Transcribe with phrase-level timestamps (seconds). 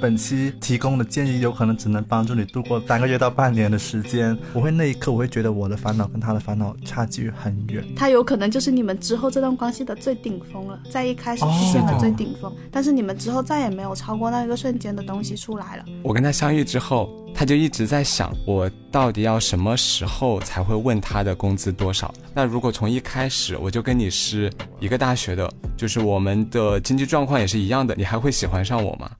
[0.00, 4.36] 本期提供的建议有可能只能帮助你度过三个月到半年的时间。
[4.52, 7.84] 我会那一刻，我会觉得我的烦恼跟他的烦恼差距很远。
[7.94, 15.84] 他有可能就是你们之后这段关系的最顶峰了，在一开始出现的最顶峰，但是你们之后再也没有超过那一个瞬间的东西出来了。
[16.02, 22.12] 我跟他相遇之后，他就一直在想，我到底要什么时候才会问他的工资多少？
[22.32, 24.50] 那如果从一开始我就跟你是
[24.80, 25.46] 一个大学的，
[25.76, 29.10] 就是我们的经济状况也是一样的，你还会喜欢上我吗？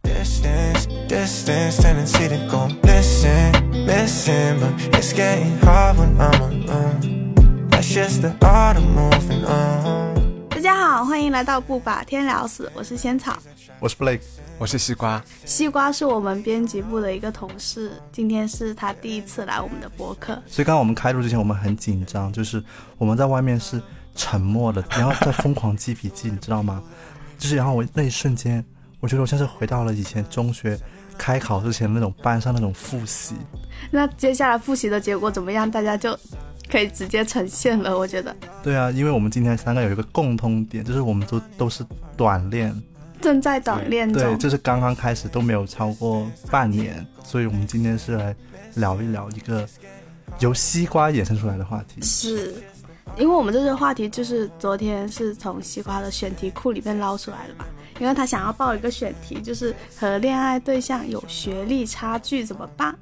[10.67, 13.39] 大家好，欢迎来到不把天聊死，我是仙草，
[13.79, 14.23] 我是 Blake，
[14.59, 15.23] 我是西瓜。
[15.45, 22.61] 西瓜是我们编辑部的一个同事，今天是他第一次来我们的博客，所以刚刚我们开录之前，我们很紧张，就是
[22.99, 23.81] 我们在外面是
[24.17, 26.83] 沉默的，然后在疯狂记笔记，你知道吗？
[27.39, 28.65] 就是然后我那一瞬间，
[28.99, 30.77] 我觉得我像是回到了以前中学
[31.17, 33.37] 开考之前那种班上那种复习。
[33.89, 35.71] 那接下来复习的结果怎么样？
[35.71, 36.19] 大家就
[36.71, 38.35] 可以直接呈现了，我觉得。
[38.63, 41.85] 对啊，因为我们今天三个有一个共通点，就是我们都都是
[42.17, 42.75] 短恋，
[43.21, 48.35] 正在短恋中，对，就是刚刚开始都没有超过半年，所以我们今天是来
[48.75, 49.67] 聊一聊一个
[50.41, 52.01] 由西瓜衍生出来的话题。
[52.03, 52.55] 是。
[53.17, 57.65] 因为我们这个话题就是昨天是从西瓜的选题库里面捞出来的吧，
[57.99, 62.95] 因为他想要报一个选题，就是和恋爱对象有学历差距怎么办？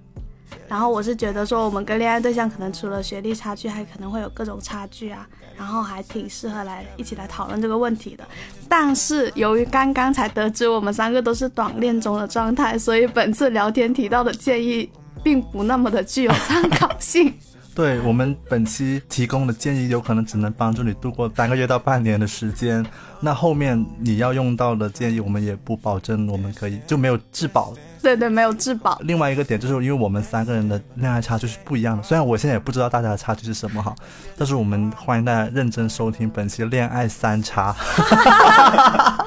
[0.69, 8.25] 然后我是觉得说，我们跟恋爱对象可能除了学历差距，还可能会有各种差距啊，然后还挺适合来一起来讨论这个问题的。
[8.69, 14.91] 但是由于刚刚才得知我们三个都是短恋中的状态，所以本次聊天提到的建议
[15.23, 17.33] 并不那么的具有参考性。
[17.75, 22.87] 对我们本期提供的建议，有可能只能帮助你度过三个月到半年的时间。
[23.21, 27.75] 那后面你要用到的建议，我们也不保证我们可以就没有质保。
[28.01, 28.99] 对对，没有质保。
[29.03, 32.03] 另外一个点就是，因为我们三个人的恋爱差距是不一样的。
[32.03, 33.95] 虽然我现在也不知道大家的差距是什么哈，
[34.37, 37.73] 但是我们欢迎大家认真收听本期《恋爱三差》。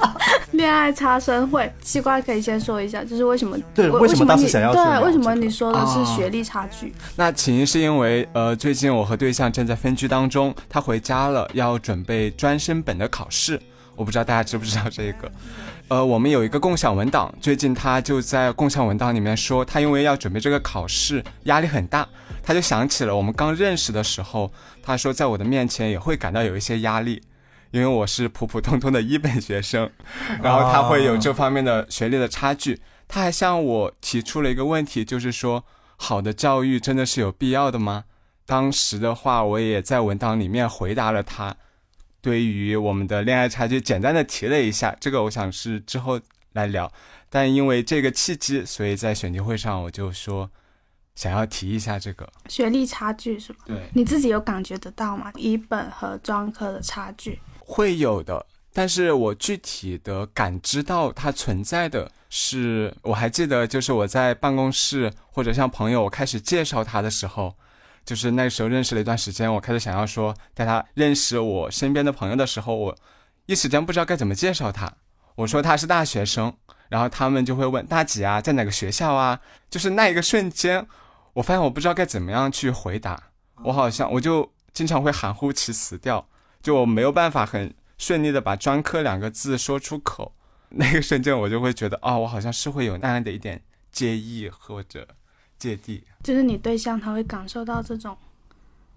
[0.58, 3.56] 恋爱差生会，西瓜可以先说一下，就是为什么？
[3.72, 4.72] 对，为什么当时想要？
[4.74, 6.92] 对，为什么你说的是学历差距？
[7.14, 13.58] 那起因是因为，呃，最近我和对象正在分居当中，他回家了，要准备专升本的考试。
[13.94, 15.30] 我不知道大家知不知道这个？
[15.86, 22.04] 呃，我们有一个共享文档，最近他就在共享文档里面说，他因为要准备这个考试，压力很大，
[22.42, 24.50] 他就想起了我们刚认识的时候，
[24.82, 27.22] 他说在我的面前也会感到有一些压力。
[27.70, 29.90] 因为我是普普通通的一本学生，
[30.42, 32.80] 然后他会有这方面的学历的差距。
[33.06, 35.64] 他还向我提出了一个问题，就是说，
[35.96, 38.04] 好的教育真的是有必要的吗？
[38.44, 41.56] 当时的话，我也在文档里面回答了他，
[42.20, 44.94] 对于我们的恋爱差距简单的提了一下。
[45.00, 46.20] 这个我想是之后
[46.52, 46.90] 来聊，
[47.30, 50.50] 但因为这个契机，所以在选题会上我就说
[51.14, 53.58] 想要提一下这个学历差距是吗？
[53.66, 55.32] 对，你自己有感觉得到吗？
[55.36, 57.38] 一本和专科的差距。
[57.68, 67.54] 会有的，但是我具体的感知到它存在的是，我还记得，就是我在办公室或者向朋友开始介绍他的时候，
[68.06, 72.96] 就是那时候认识了一段时间，我开始想要说带他认识我身边的朋友的时候，我
[73.44, 74.90] 一时间不知道该怎么介绍他。
[75.34, 76.56] 我说他是大学生，
[76.88, 79.38] 然后他们就会问大几啊，在哪个学校啊？
[79.68, 80.86] 就是那一个瞬间，
[81.34, 83.22] 我发现我不知道该怎么样去回答，
[83.64, 86.26] 我好像我就经常会含糊其辞掉。
[86.62, 90.32] 就我没有办法很顺利的把专科两个字说出口，
[90.70, 95.06] 那个瞬间我就会觉得，哦，我好像是会有那样的一点介意或者
[95.58, 96.04] 芥蒂。
[96.22, 98.16] 就是你对象他会感受到这种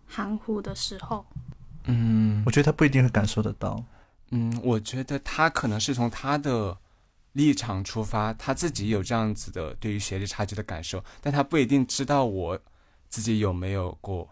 [0.08, 1.26] 含糊的时候，
[1.86, 3.84] 嗯，我觉得他不一定会感受得到。
[4.32, 6.78] 嗯，我觉得他可能是从他的
[7.34, 12.60] 立场出发，他自己有这样子的对于学历差距的感受，但他不一定知道我
[13.10, 14.30] 自己有没有过。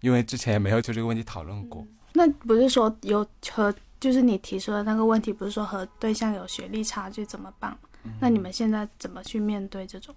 [0.00, 1.86] 因为之前也没有就这个问题讨论过。
[2.12, 7.76] 那不是说有和就是你提出的那个问题，不是说和对象有学历差距怎么办？
[8.20, 10.14] 那你们现在怎么去面对这种？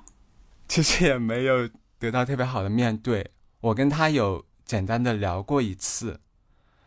[0.67, 1.69] 其实也没有
[1.99, 3.31] 得到特别好的面对。
[3.59, 6.19] 我跟他有简单的聊过一次，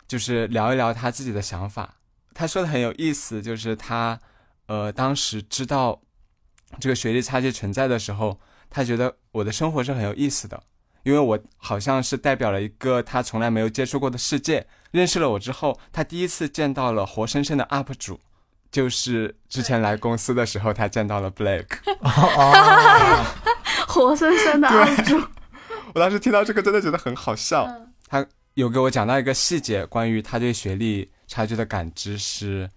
[0.09, 1.97] 就是聊一聊他自己的想法。
[2.33, 4.19] 他说的很有意思，就是他
[4.67, 6.01] 呃当时知道
[6.81, 8.41] 这个学历差距存在的时候，
[8.71, 10.63] 他觉得我的生活是很有意思的。
[11.05, 14.67] 因为我好像是代表了一个他从来没有接触过的世界。
[14.91, 18.21] 认识了我之后，他第一次见到了活生生的 UP 主，
[18.71, 21.79] 就是之前来公司的时候，他见到了 Blake。
[23.87, 25.21] 活生生的 UP 主。
[25.95, 27.69] 我当时听到这个，真的觉得很好笑。
[28.09, 32.71] 他有给我讲到一个细节，关于他对学历差距的感知是，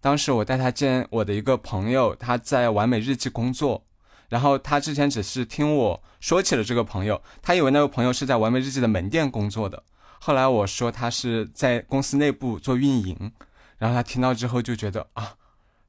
[0.00, 3.84] 当时我带他见我的一个朋友，他在完美日记工作，
[4.32, 9.82] 然后他之前只是听我说起了这个朋友，他以为那个朋友是在完美日记的门店工作的。
[10.20, 13.30] 后来我说他是在公司内部做运营，
[13.76, 15.34] 然后他听到之后就觉得啊，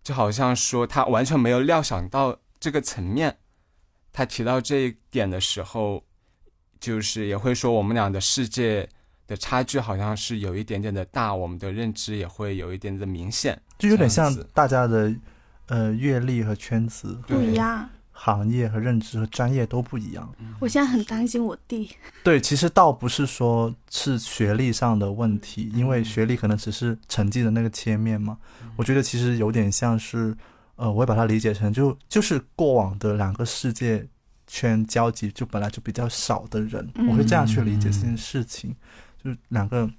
[0.04, 3.38] 就好像说他完全没有料想到这个层面。
[4.12, 6.04] 他提到这一点的时候，
[6.81, 8.90] 就是也会说我们俩的世界
[9.25, 13.57] 的差距好像是有一点点的大，我们的认知也会有一点点的明显。
[13.80, 15.16] 就有点像大家的
[15.68, 17.90] 呃阅历和圈子、不一样。
[18.23, 20.33] 行业和认知和专业都不一样。
[20.61, 21.89] 我现在很担心我弟，
[22.23, 28.37] 对，其实倒不是说是学历上的问题，因为学历可能只是成绩的那个切面嘛。
[28.77, 30.33] 我觉得其实有点像是，
[30.77, 34.07] 呃，我会把它理解成就就是过往的两个世界
[34.47, 38.73] 圈交集就本来就比较少的人，嗯我会这样去理解这件事情，
[39.21, 39.89] 就是两个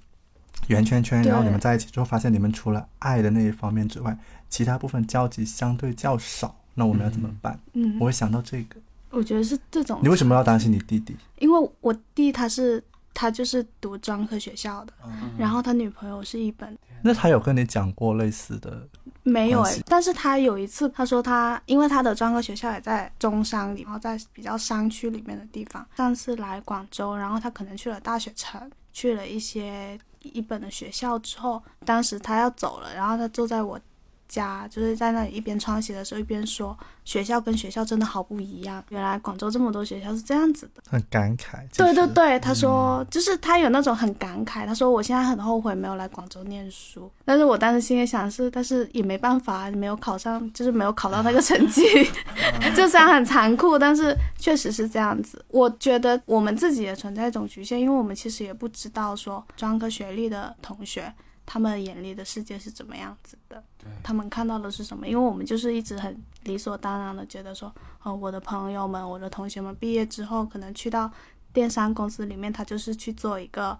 [0.67, 4.17] 圆圈圈，然后你们在一起之后，发现你们除了爱的那一方面之外，
[4.49, 7.59] 其他部分交集相对较少，那我们要怎么办？
[7.73, 8.75] 嗯我，会想到这个。
[9.09, 9.99] 我觉得是这种。
[10.03, 11.15] 你为什么要担心你弟弟？
[11.39, 12.83] 因为我弟他是
[13.13, 18.87] 他就是读专科学校的，嗯然后他女朋友是一本那他有跟你讲过类似的？
[19.23, 25.83] 没有哎、但是他有一次他说他因为他的专科学校也在中山里，然后在比较山区里面的地方。
[25.95, 33.79] 上次来广州，然后他可能去了大学城，去了一些一本的学校之后，当时他要走了，然后他坐在我
[34.27, 40.81] 家，就是在那里一边穿鞋的时候一边说，学校跟学校真的好不一样，原来广州这么多学校是这样子的。
[40.89, 41.65] 很感慨。
[41.75, 51.81] 对对对，他说、就是他有那种很感慨，他说我现在很后悔没有来广州念书，但是我当时心里想是，但是也没办法，没有考上，就是没有考到那个成绩，
[52.75, 55.43] 就虽然很残酷，但是确实是这样子。
[55.49, 61.13] 我觉得我们自己也存在一种局限，因为我们其实也不知道说专科学历的同学。
[61.45, 63.63] 他们眼里的世界是怎么样子的？
[64.01, 65.07] 他们看到的是什么？
[65.07, 71.11] 因为我们就是一直很理所当然的觉得说，呃，我的朋友们、我的同学们毕业之后，可能去到
[71.53, 73.79] 电商公司里面，他就是去做一个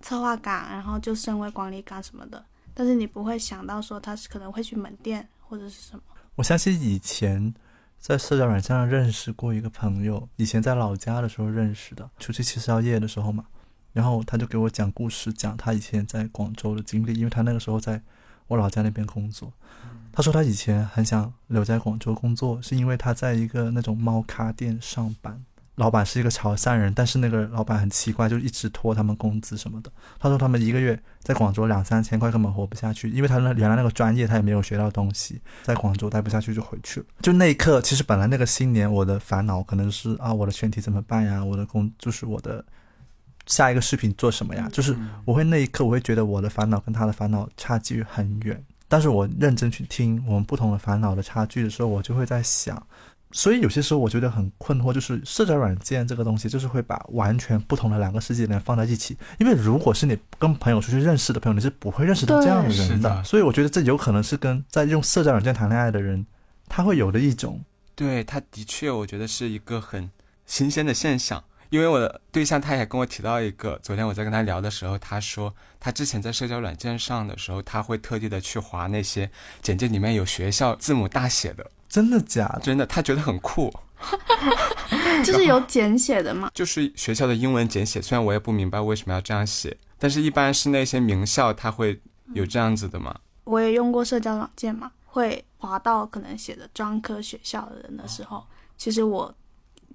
[0.00, 2.44] 策划岗，然后就升为管理岗什么的。
[2.74, 6.02] 但是你不会想到说他是可能会去门店或者是什么。
[6.36, 7.52] 我相信以前
[7.98, 13.44] 在社交软件上认识过一个朋友，以前在老家的时候认识的，出去吃宵夜的时候嘛，
[13.92, 18.00] 然后他就给我讲故事，讲他以前在广州的经历，因为他那个时候在
[18.48, 19.52] 我老家那边工作。
[20.12, 25.42] 他说他以前很想留在广州工作，是因为他在一个那种猫咖店上班，
[25.76, 29.90] 老板是一个潮汕人，但是那个老板很奇怪，就一直拖他们工资什么的。
[30.18, 37.06] 他说他们一个月在广州两三千块根本活不下去，因为他那原来那个专业他也没有学到东西，在广州待不下去就回去了。
[37.22, 41.42] 就那一刻，其实本来那个新年我的烦恼可能是啊，我的全体怎么办呀？
[41.42, 42.62] 我的工就是我的
[43.46, 44.68] 下一个视频做什么呀？
[44.72, 52.80] 就是我会那一刻我会觉得我的烦恼跟他的烦恼差距很远，但是我认真去听我们不同的烦恼的差距的时候，我就会在想。
[53.34, 59.16] 所以有些时候我觉得很困惑，就是社交软件这个东西，就是会把完全不同的两个世界的人放在一起。
[59.40, 66.26] 因为如果是你跟朋友出去认识的朋友，你是不会认识到这样的人的所以我觉得这有可能是跟在用社交软件谈恋爱的人，
[66.68, 70.10] 他会有的一种对，他的确，我觉得是一个很
[70.44, 71.42] 新鲜的现象。
[71.72, 79.30] 因为我的对象他也跟我提到一个，昨天我在跟他聊的时候，他说他之前在社交软件上的时候，他会特地的去划那些
[79.62, 82.60] 简介里面有学校字母大写的，真的假的？
[82.60, 83.72] 真的，他觉得很酷，
[85.24, 86.50] 就是有简写的嘛。
[86.52, 88.02] 就是学校的英文简写。
[88.02, 91.98] 虽然我也不明白为什么要这样写，但是一般是那些名校他会
[92.34, 93.18] 有这样子的嘛。
[93.44, 98.44] 我也用过社交软件嘛，会划到可能写的专科学校的人的时候，
[98.76, 99.34] 其实我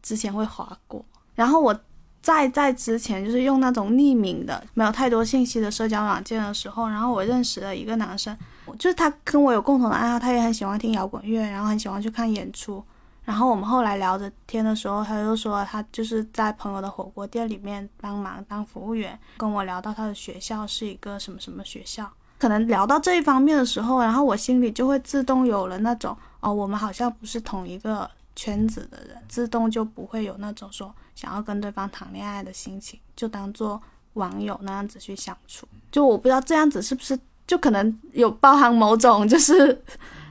[0.01, 1.05] 之前会划过。
[1.37, 1.79] 然后我
[2.19, 8.35] 在在之前就是用那种匿名的、没有太多信息的社交软件的时候，然后我认识了一个男生，
[8.79, 12.83] 就是他跟我有共同的爱好，他也很喜欢听摇滚乐，然后很喜欢去看演出。
[13.23, 22.11] 然后我们后来聊着天的时候，他就说他就是在朋友的火锅店里面帮忙当服务员，跟我聊到他的学校是一个什么什么学校。
[22.39, 33.81] 可能聊到这一方面的时候，然后我心里就会自动有了那种哦，我们好像不是同一个圈子的人，自动就不会有那种说想要跟对方谈恋爱的心情，就当做
[34.13, 35.67] 网友那样子去相处。
[35.91, 39.77] 就我不知道这样子是不是就可能有包含某种就是。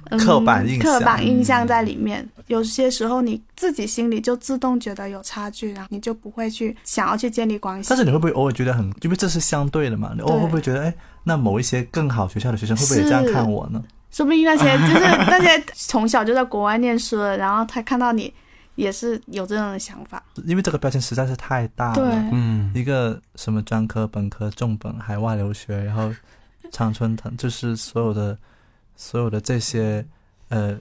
[0.09, 7.89] 嗯、刻板印象刻板印象在里面，有些时候你自己心里就自动觉得有差距，然后你就不会去想要去建立关系。
[7.89, 10.13] 但是你会不会偶尔觉得很，因为这是相对的嘛？
[10.15, 13.83] 你偶尔会不会觉得，哎，那某一些更好学校的学生会不会也这样看我呢？
[14.13, 18.33] 说不定那些就是 那些从小就在国外念书的，然后他看到你
[18.77, 20.23] 也是有这样的想法。
[20.45, 21.95] 因为这个标签实在是太大了。
[21.95, 26.11] 对，嗯，一个什么专科、本科、重本、海外留学，然后
[26.71, 28.39] 常春藤，就是所有的
[28.95, 30.07] 所有的这些
[30.49, 30.79] 呃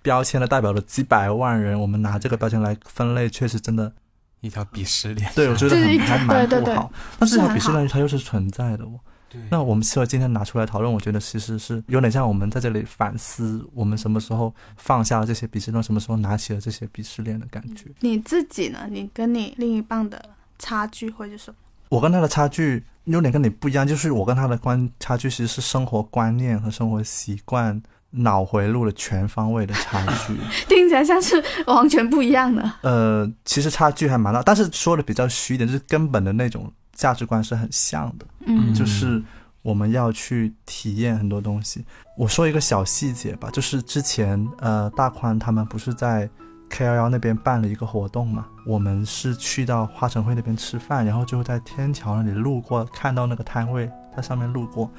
[0.00, 3.92] 标签的代表了几百万人，我们拿这个标签来分类，确实真的
[4.40, 5.30] 一条鄙视链。
[5.34, 6.92] 对我觉得很还蛮对对对不好。
[7.18, 8.98] 但是这条鄙视链它又是存在的哦。
[9.32, 17.86] 对那我们所以今天拿出来讨论，我觉得其实是有点像我们在这里反思，我们什么时候放下了这些鄙视链，什么时候拿起了这些鄙视链的感觉。
[18.00, 18.86] 你自己呢？
[18.90, 20.22] 你跟你另一半的
[20.58, 21.56] 差距会是什么？
[21.88, 30.36] 我跟他的差距有点跟你不一样，就是我跟他的观差距其实是生活观念和生活习惯、脑回路的全方位的差距。
[30.68, 32.72] 听起来像是完全不一样的。
[32.82, 36.72] 呃，其实差距还蛮大，但是说的比较虚一点，就是根本的那种
[37.02, 38.26] 价值观是很像的。
[38.46, 39.22] 嗯就是
[39.62, 41.84] 我们要去体验很多东西。
[42.16, 46.28] 我说一个小细节吧，就是之前呃大宽他们不是在
[46.68, 54.90] K 幺幺那边办了一个活动嘛，我们是去到花城汇那边吃饭，然后就在天桥那里路过，看到那个摊位在上面路过，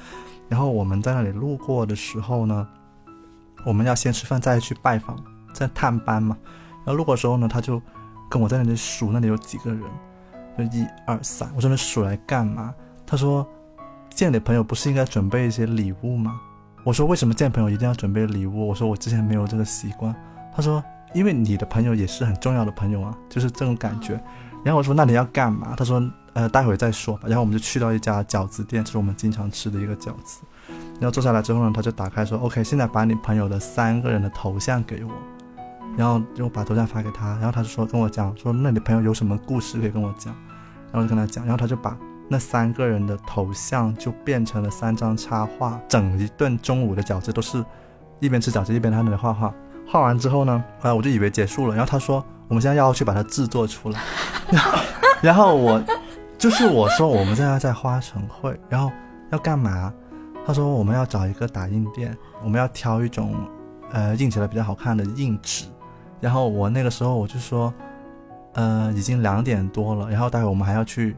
[0.48, 2.66] 然后我们在那里路过的时候呢，
[3.66, 5.18] 我们要先吃饭再去拜访，
[5.52, 6.36] 再探班嘛，
[6.84, 7.82] 然后路过的时候呢，他就
[8.30, 9.82] 跟我在那里数那里有几个人，
[10.56, 12.74] 就一二三，我说你数来干嘛？
[13.06, 13.46] 他说
[14.10, 16.40] 见你朋友不是应该准备一些礼物吗？
[16.84, 18.68] 我说为什么见朋友一定要准备礼物？
[18.68, 20.14] 我说我之前没有这个习惯。
[20.54, 20.82] 他说
[21.12, 24.20] 因为你的朋友也是很重要的朋友啊，就是这种感觉。
[24.64, 25.74] 然后我说那你要干嘛？
[25.76, 26.02] 他说
[26.34, 27.22] 呃待会再说吧。
[27.26, 30.42] 然后我们就去到一家饺子店，这是我们经常吃的一个饺子。
[31.00, 35.10] 然后坐下来之后呢，他就打开说 OK，现在把你朋友的三个人的头像给我。
[35.96, 40.34] 然后就把头像发给他，然后他就说跟我讲说那你朋友有什么故事可以跟我讲，
[40.94, 41.98] 然后就跟他讲，然后他就把
[42.28, 47.62] 那三个人的头像就变成了三张插画，整一顿中午的饺子都是
[48.20, 49.52] 一边吃饺子一边在那里画画。
[49.86, 54.00] 画完之后呢，呃，我就以为结束了，然后他说我们现在要去把它制作出来，
[54.50, 54.78] 然 后
[55.20, 55.82] 然后我
[56.38, 58.90] 就是我说我们现在在花城会，然后
[59.32, 59.92] 要干嘛？
[60.46, 63.34] 他说我们要找一个打印店，我们要挑一种
[63.92, 65.66] 呃印起来比较好看的硬纸。
[66.20, 67.72] 然后我那个时候我就说，
[68.54, 71.14] 呃，已经两点多了，然后待会我们还要去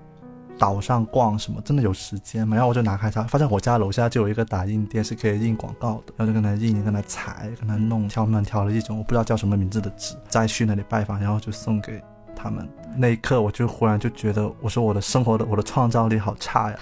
[0.59, 2.57] 岛上逛什么，真的有时间吗？
[2.57, 12.02] 然后我就拿开它，发现我家楼下就有一个打印店是可以印广告的，然后就跟他印，跟他裁，跟他弄，挑乱挑了一种我不知道叫什么名字的纸，再去那里拜访，然后就送给
[12.35, 12.69] 他们。
[12.97, 16.78] 那一刻我就忽然就觉得，我说我的生活的我的创造力好差呀，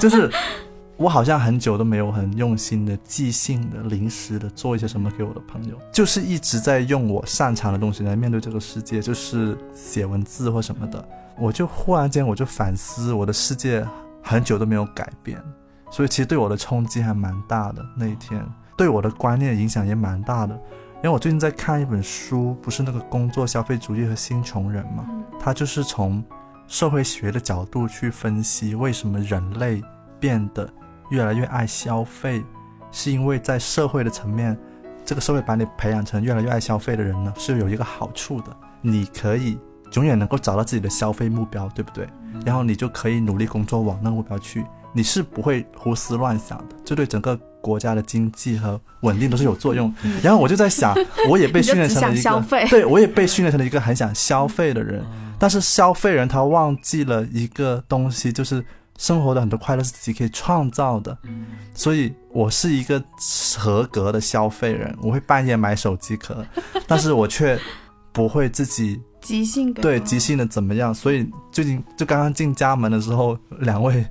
[0.00, 0.30] 就是。
[0.96, 11.08] 我好像很久都没有很用心的、即兴的、临时的做一些什么给我的朋友，就是一直在用我擅长的东西来面对这个世界，就是写文字或什么的。
[11.38, 13.84] 我就忽然间我就反思，我的世界
[14.22, 15.42] 很久都没有改变，
[15.90, 17.84] 所以其实对我的冲击还蛮大的。
[17.96, 18.44] 那一天
[18.76, 20.54] 对我的观念影响也蛮大的。
[20.96, 25.04] 因为我最近在看一本书，不是那个工作消费主义和新穷人嘛，
[25.40, 26.22] 它就是从
[26.68, 29.82] 社会学的角度去分析为什么人类
[30.20, 30.68] 变得。
[31.12, 32.42] 越来越爱消费，
[32.90, 34.56] 是因为在社会的层面，
[35.04, 38.46] 这个社会把你培养成越来越爱消费的人呢，是有一个好处的。
[38.80, 39.58] 你可以
[39.92, 42.08] 永远能够找到自己的消费目标，对不对？
[42.46, 44.64] 然后你就可以努力工作往那个目标去，
[44.94, 49.94] 你是不会胡思乱想的，这对整个国家的经济和稳定都是有作用。
[50.22, 50.94] 然后我就在想，
[51.28, 55.04] 我也被训练成了一个， 对我也被训练成了一个很想消费的人。
[55.38, 58.64] 但是消费人他忘记了一个东西，就是。
[58.98, 61.16] 生活的很多快乐是自己可以创造的，
[61.74, 63.02] 所以我是一个
[63.58, 64.96] 合格的消费人。
[65.02, 66.44] 我会半夜买手机壳，
[66.86, 67.58] 但是我却
[68.12, 70.94] 不会自己即兴对即兴的怎么样。
[70.94, 74.04] 所以最近就刚刚进家门的时候，两位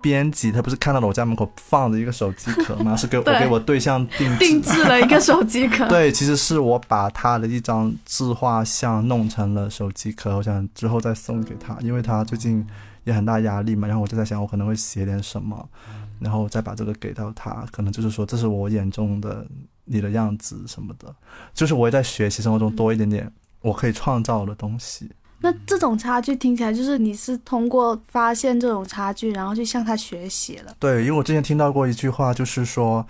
[0.00, 2.94] 编辑他不是看到了我家门口放着一个手机壳吗？
[2.98, 5.86] 是给我给我对象定定制了一个手机壳。
[5.90, 12.66] 对，其实是我把他的一张自画像弄成了手机壳，我想之后再送给他，因为他最近。
[13.04, 15.66] 也很大压力嘛，然后我就在想，我可能会写点什么，
[16.18, 19.44] 然后再把这个给到他，可能就是说，这是我眼中的
[19.86, 21.12] 你的样子什么的，
[21.54, 25.10] 就是我也在学习生活中多一点点我可以创造的东西。
[25.40, 30.74] 那这种差距听起来就是你是通过发现这种差距，然后去向他学习了。
[30.78, 33.06] 对，因为我之前听到过一句话，就是说，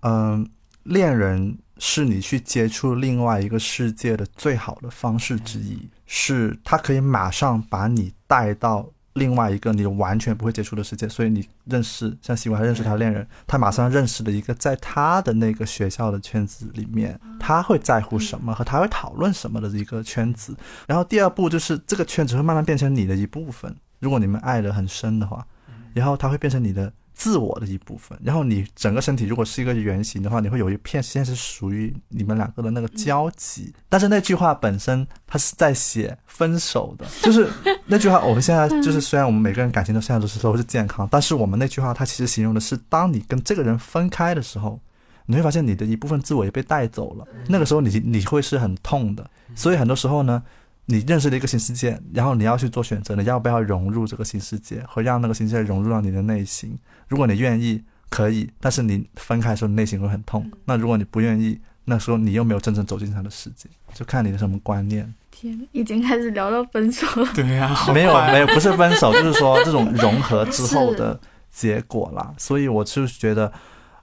[0.00, 0.48] 嗯，
[0.82, 8.90] 恋人是你去接触另外一个世界的最好的方式之一，是他可以马上把你带到。
[9.14, 20.56] 另外一个你完全不会接触的世界，所以你认识像西瓜，他认识他恋人，他马上认识了一个在他的那个学校的圈子里面，他会在乎什么和他会讨论什么的一个圈子。
[20.86, 25.46] 然后第二步就是这个圈子会慢慢变成你的一部分，如果你们爱的很深的话，
[25.92, 28.18] 然后他会变成你的自我的一部分。
[28.22, 33.72] 然后你整个身体如果是一个圆形的话，你会有一片先是属于你们两个的那个交集。
[33.88, 37.48] 但是那句话本身，它是在写分手的，就是
[37.86, 38.22] 那句话。
[38.24, 44.80] 我们现在就是虽然我们每个人感情都现在都是都是健康，但是我们那句话它其实形容的是，当你跟这个人分开的时候，
[45.26, 47.26] 你会发现你的一部分自我也被带走了。
[47.48, 49.28] 那个时候你你会是很痛的。
[49.54, 50.42] 所以很多时候呢。
[50.86, 56.78] 你认识了一个新世界，然后你要去做选择，你要不要融入这个新世界，和让那个新世界融入到你的内心？
[57.08, 60.50] 如果你愿意，可以；但是你分开的时候，内心会很痛。
[60.66, 65.14] 那如果你不愿意，那时候你又没有真正走进他的世界，就看你的什么观念。
[65.30, 67.28] 天，已经开始聊到分手了。
[67.34, 71.18] 对呀，没有没有，不是分手，就是说这种融合之后的
[71.50, 72.34] 结果啦。
[72.36, 73.50] 所以我就觉得，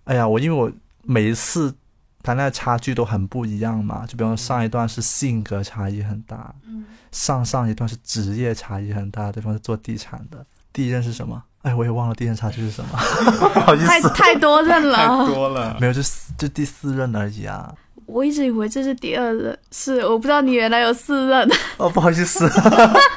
[0.06, 0.72] 哎呀，我因为我
[1.04, 1.76] 每一次。
[2.24, 11.42] 谈恋爱差距都很不一样嘛，就比方说上一段是性格差异很大，嗯，上上一段是职业差异很大，对方是做地产的，第一任是什么？
[11.64, 12.98] 哎，我也忘了第一任差距是什么，
[13.54, 16.02] 不好意思，太太多任了，太多了，没有，就
[16.38, 17.74] 就第四任而已啊。
[18.08, 21.50] 我一直以为这是第二任，是我不知道你原来有四任。
[21.78, 22.50] 哦，不好意思，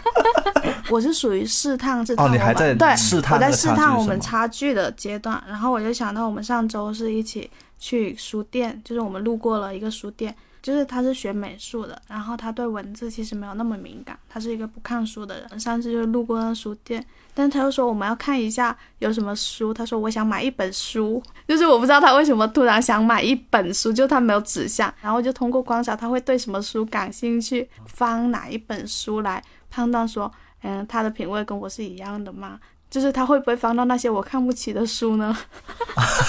[0.89, 7.51] 我是属于试探这哦，你还在对，试探，我在试探我们差距的阶段，然后我就想到我们上周是一起。
[7.85, 15.61] 去书店，就是我们路过了一个书店，就是他是学美术的，然后他对文字其实没有那么敏感，他是一个不看书的人。
[15.61, 32.59] 上次就路过那书店，但他又说我们要看一下有什么书，他说我想买一本书， 就是我不知道他为什么突然想买一本书，就他没有指向，然后就通过观察他会对什么书感兴趣，翻哪一本书来判断说，嗯，他的品味跟我是一样的吗？
[32.95, 35.37] 就是他会不会翻到那些我看不起的书呢？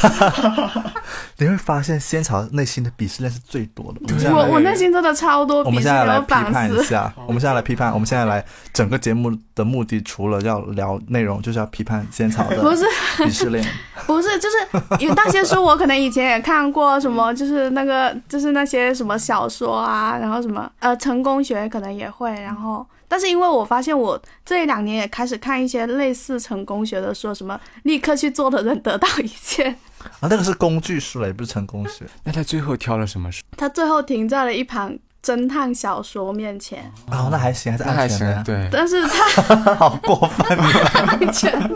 [1.38, 4.00] 你会发现仙草内心的鄙视链是最多的。
[4.34, 5.64] 我我内心真的超多。
[5.64, 8.44] 我们现在来批判一下，我们现在来批判，我们现在来
[8.74, 12.84] 整个节目的目的，除了要聊内容，就是要批判仙草的不是
[13.18, 13.64] 鄙视链，
[14.08, 22.84] 不是就是有那些书，我可能以前也看过，什么就是那个就是那些什么小说啊，然后什么呃成功学可能也会，然后。
[23.08, 29.68] 但是因为我发现我这两年也开始看一些类似成功学的书，什么立刻去做的人得到一切
[30.20, 32.06] 啊，那个是工具书了，也不是成功学。
[32.24, 33.44] 那他最后挑了什么书？
[33.58, 36.92] 他最后停在了一旁侦探小说面前。
[37.12, 38.44] 哦，那还行，还是安全的。
[38.44, 41.76] 对，但是他 好过分，安全，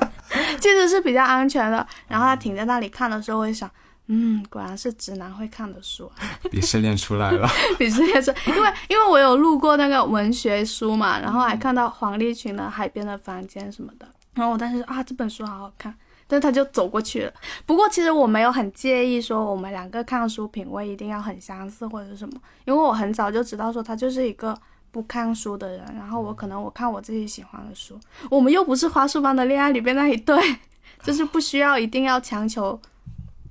[0.59, 1.85] 其实是比较安全的。
[2.07, 3.69] 然后他停在那里看的时候，会想。
[4.11, 6.11] 嗯，果然是直男会看的书，
[6.51, 7.47] 鄙视链出来了。
[7.77, 15.93] 鄙视链是因为因为我有路过那个文学书嘛，然后还看到黄立群的《海边的房间》什么的，然后我当时啊这本书好好看，
[16.25, 17.31] 但是他就走过去了。
[17.67, 22.33] 不过其实我没有很介意说我们两个看书品味一定要很相似或者什么，
[22.65, 24.57] 因为我很早就知道说他就是一个
[24.89, 27.95] 不看书的人，然后我可能我看我自己喜欢的书，
[28.31, 30.35] 我们又不是花束般的恋爱里边那一对，
[31.03, 32.81] 就是不需要一定要强求。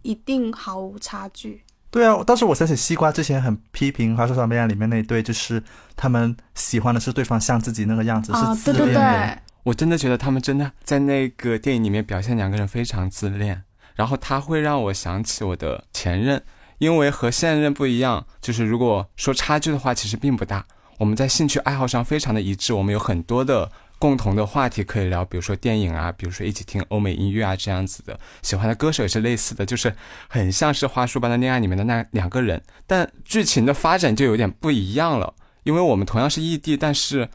[0.03, 1.63] 一定毫无差距。
[1.91, 5.63] 对啊，当时我想起西瓜之前很批评《花束般恋爱》里面那一对，就是
[5.97, 9.43] 他们喜欢的是对方像自己那个样子，是自恋的。
[9.63, 13.63] 我真的觉得他们真的在那个电影里面表现两个人非常自恋，
[13.95, 16.43] 然后他会让我想起我的前任，
[16.77, 20.67] 因为和现任不一样，就是如果说差距的话，其实并不大。
[20.99, 23.71] 我们在兴趣爱好上非常的一致，我们有很多的。
[23.99, 28.19] 共同的话题可以聊，比如说电影啊，比如说一起听欧美音乐啊，这样子的。
[28.43, 29.95] 喜欢的歌手也是类似的，就是
[30.29, 32.63] 很像是《花束般的恋爱》里面的那两个人。
[32.87, 35.35] 但剧情的发展就有点不一样了，
[35.65, 37.29] 因为我们同样是异地，但是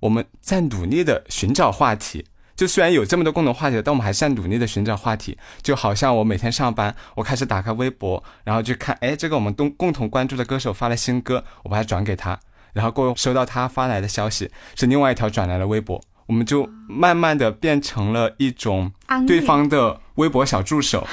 [0.00, 2.26] 我们在努力的寻找话题。
[2.56, 5.38] 就虽然有这么多共同话题，但我们还是在努力的寻找话题。
[5.62, 12.40] 就好像我每天上班，我开始打开微博，然后去看，哎，这个我们都共同关注的歌手发了新歌，我把它转给他。
[12.78, 18.92] 然后过收到他发来的消息，是另外一条转来的微博，我们就慢慢的变成了一种
[19.26, 21.04] 对方的微博小助手，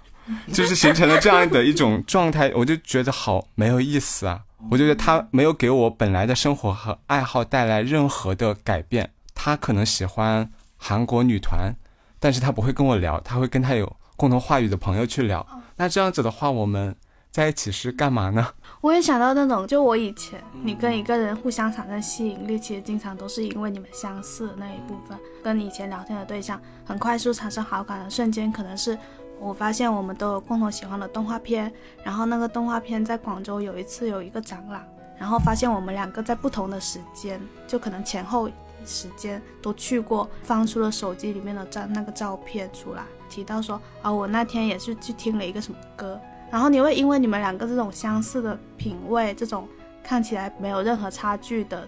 [0.50, 4.40] 就是形成了这样的一种状态，我就觉得好没有意思啊！
[4.70, 9.10] 我觉得他没有给我本来的生活和爱好带来任何的改变。
[9.34, 11.74] 他可能喜欢韩国女团，
[12.18, 15.46] 但是他不会跟我聊，他会跟他有共同话语的朋友去聊。
[15.76, 16.96] 那这样子的话，我们。
[17.30, 18.44] 在一起是干嘛呢？
[18.80, 25.16] 我也想到那种，就我以前，你跟一个人互相产生吸引力，其实经常都是因为你们相似的那一部分。
[25.42, 28.98] 跟你以前聊天的对象很快速产生好感的瞬间，可能是
[29.38, 34.84] 我发现我们都有共同喜欢的动画片，然后那个动画片在广州有一次有一个展览，
[35.16, 38.50] 然后发现我们两个在不同的时间，就可能前后
[38.84, 46.20] 时间都去过，放出了手机里面的照那个照片出来，提到说啊，我那天也是去听了一个什么歌。
[46.50, 49.68] 然后你会因为你们两个这种相似的品味，这种
[50.02, 51.86] 看起来没有任何差距的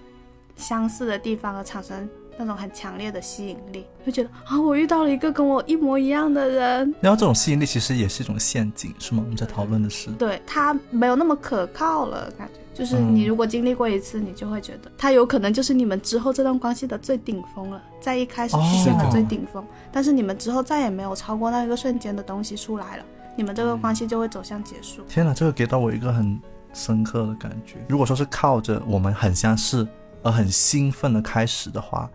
[0.57, 6.94] 相似的地方而产生那种很强烈的吸引力，就觉得啊，我遇到了一个跟我一模一样的人。
[7.01, 9.22] 然后这种吸引力其实也是一种陷阱，是吗？
[9.25, 23.05] 我们在讨论的是，对他没有那么可靠了，感觉就是嗯你如果经历过一次，你就会觉得他有可能就是你们之后这段关系的最顶峰了，在一开始出现的哦最顶峰，但是你们之后再也没有超过那一个瞬间的东西出来了，
[23.36, 25.02] 你们这个关系就会走向结束。
[25.08, 26.40] 天哪，这个给到我一个很
[26.72, 27.76] 深刻的感觉。
[27.88, 29.86] 如果说是靠着我们很相似
[30.22, 32.08] 而很兴奋的开始的话，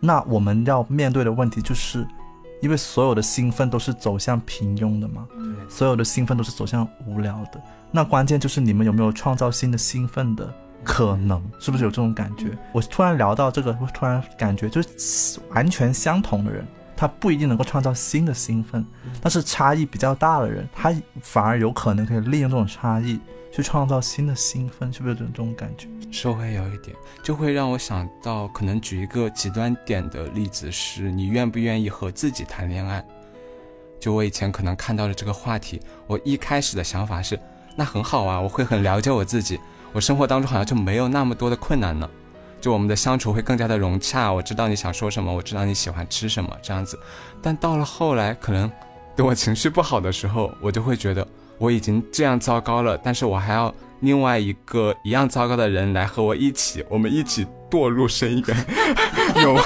[0.00, 2.06] 那我们要面对的问题就是，
[2.60, 5.26] 因为所有的兴奋都是走向平庸的嘛，
[5.68, 7.60] 所有的兴奋都是走向无聊的。
[7.90, 12.46] 那关键就是你们有没有创造新的兴奋的可能，是不是有这种感觉？
[12.72, 16.66] 我突然聊到这个，我突然感觉就是完全相同的人，
[16.96, 18.86] 他不一定能够创造新的兴奋，
[19.20, 23.18] 但是差异比较大的人，他反而有可能可以利用这种差异
[23.50, 25.88] 去创造新的兴奋，是不是有这种感觉？
[26.10, 33.04] 是会有一点，就会让我想到，可能举一个极端点的例子是，你愿不愿意和自己谈恋爱？
[33.98, 37.38] 就我以前可能看到了这个话题，我一开始的想法是，
[37.76, 39.58] 那很好啊，我会很了解我自己，
[39.92, 42.08] 我生活当中好像就没有那么多的困难呢，
[42.62, 46.96] 就我们的相处会更加的融洽，我知道你想说什么，我知道你喜欢吃什么这样子。
[47.42, 48.70] 但到了后来，可能
[49.16, 51.26] 等我情绪不好的时候，我就会觉得
[51.58, 58.56] 我已经这样糟糕了，但是我还要另外一个一样糟糕的人来和我一起，我们一起堕入深渊，
[59.42, 59.58] 有，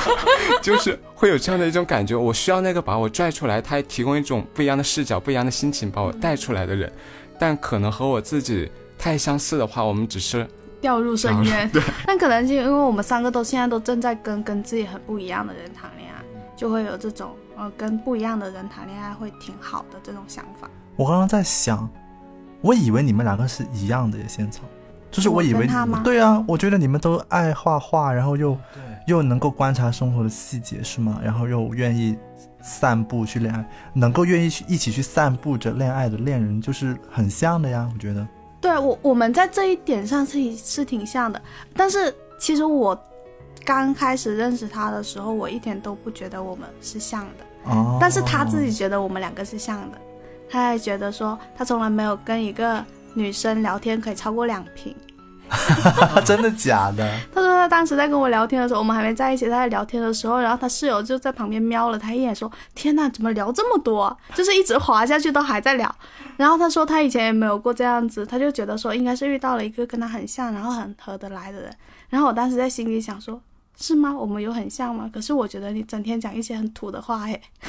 [0.62, 2.16] 就是会有这样的一种感觉。
[2.16, 6.90] 我需要那个把我拽出来，他提供一种不一样的视角、不一样的心情把我带出来的人，
[7.38, 10.48] 但可能和我自己太相似的话，我们只是
[10.86, 11.68] 掉入深渊。
[12.06, 16.22] 但可能就因为我们三个都现在都正在跟跟自己很不一样的人谈恋爱，
[16.54, 20.70] 就会有这种呃跟不一样的人谈恋爱会挺好的这种想法。
[20.94, 21.90] 我刚刚在想，
[22.60, 24.62] 我以为你们两个是一样的耶，仙草，
[25.10, 28.56] 就是我以为我跟他吗对啊，我觉得你们都爱画画，然后又
[29.08, 31.20] 又能够观察生活的细节，是吗？
[31.20, 32.16] 然后又愿意
[32.62, 38.24] 散步去恋爱，能够愿意去一起去散步着恋爱的恋人，就是很像的呀，我觉得。
[38.66, 41.40] 对我我们在这一点上是是挺像的，
[41.76, 43.00] 但是其实我
[43.64, 49.98] 刚开始认识他的时候，我一点都不觉得我们是像的，哦，但是他自己觉得我们两个是像的，
[50.50, 54.92] 他还觉得说他从来没有跟一个女生聊天可以超过两瓶。
[56.24, 57.08] 真的假的？
[57.34, 64.16] 他说他当时在跟我聊天的时候，我们还没在一起，他在聊天的时候，然后他室友就在旁边瞄了他一眼，说：“天呐，怎么聊这么多啊？
[64.34, 65.94] 就是一直滑下去都还在聊。”
[66.36, 71.70] 然后他说他以前也没有过这样子，他就觉得说应该是遇到了一个跟他很像，然后很合得来的人。
[72.08, 73.40] 然后我当时在心里想说。
[73.78, 74.10] 是吗？
[74.10, 75.10] 我们有很像吗？
[75.12, 77.38] 可是我觉得你整天讲一些很土的话，嘿。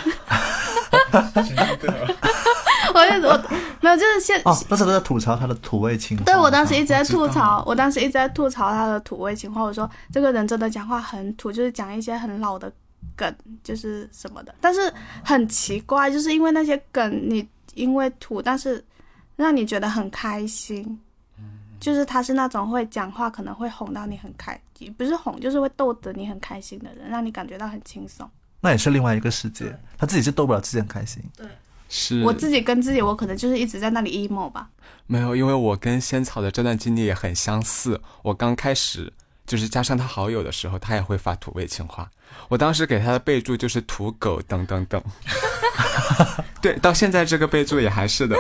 [2.98, 3.44] 我我
[3.82, 6.24] 没有，就是现哦，那时候在吐槽他的土味情话。
[6.26, 9.62] 对我当时一直在吐槽，我当时一直在吐槽他的土味情话。
[9.62, 12.72] 我说这个人真的讲话很土，就是讲一些很老的
[13.16, 13.34] 梗，
[13.64, 14.54] 就是什么的。
[14.60, 14.92] 但是
[15.24, 18.84] 很奇怪，就是因为那些梗，你因为土，但是
[19.36, 21.00] 让你觉得很开心。
[21.80, 28.28] 就是他是那种会讲话，可能会哄到你很开，也不是哄，就是会逗得你很开心的人，让你感觉到很轻松。
[28.60, 31.22] 那也是另外一个世界，他自己是逗不了自己很开心。
[31.90, 34.70] 是我自己跟自己，我可能就是一直在那里 emo 吧。
[35.06, 38.02] 没有，因为我跟仙草的这段经历也很相似。
[38.24, 39.14] 我刚开始
[39.48, 42.08] 就是加上他好友的时候，他也会发土味情话。
[42.50, 45.02] 我当时给他的备注就是土狗等等等。
[46.62, 48.38] 对，到现在这个备注也还是的。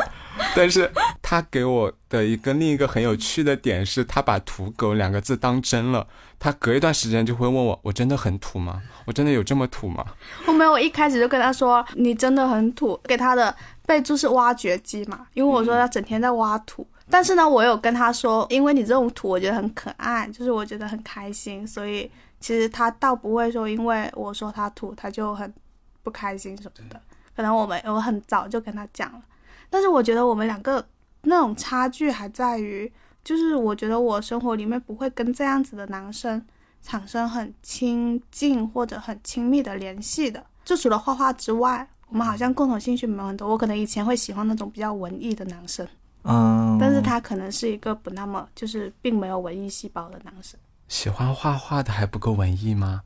[0.55, 0.91] 但是
[1.21, 6.05] 他给我的一个另一个很有趣的点是，他把“土狗”两个字当真了。
[6.39, 8.81] 他隔一段时间就会问我：“我真的很土吗？
[9.05, 10.05] 我真的有这么土吗
[10.45, 16.85] 后面我一开始就跟他说：“你真的很土。”给他的备注是挖掘机嘛，因为我说他整天在挖土。
[17.09, 25.51] 但是呢，我有跟他说，因为你这种土，我觉得很可爱，就是我觉得很开心，所以其实他倒不会说，因为我说他土，他就很
[26.03, 27.01] 不开心什么的。
[27.35, 29.21] 可能我们我很早就跟他讲了，
[29.69, 30.85] 但是我觉得我们两个
[31.21, 32.91] 那种差距还在于，
[33.23, 36.43] 就是我觉得我生活里面不会跟这样子的男生
[36.81, 40.43] 产生很亲近或者很亲密的联系的。
[40.65, 43.47] 就除了画画之外，我们好像共同兴趣没有很多。
[43.47, 45.87] 我可能以前会喜欢那种比较文艺的男生，
[46.27, 53.01] 嗯，但是他可能是一个不那么就是并没有文艺细胞的男生。？”喜欢画画的还不够文艺吗？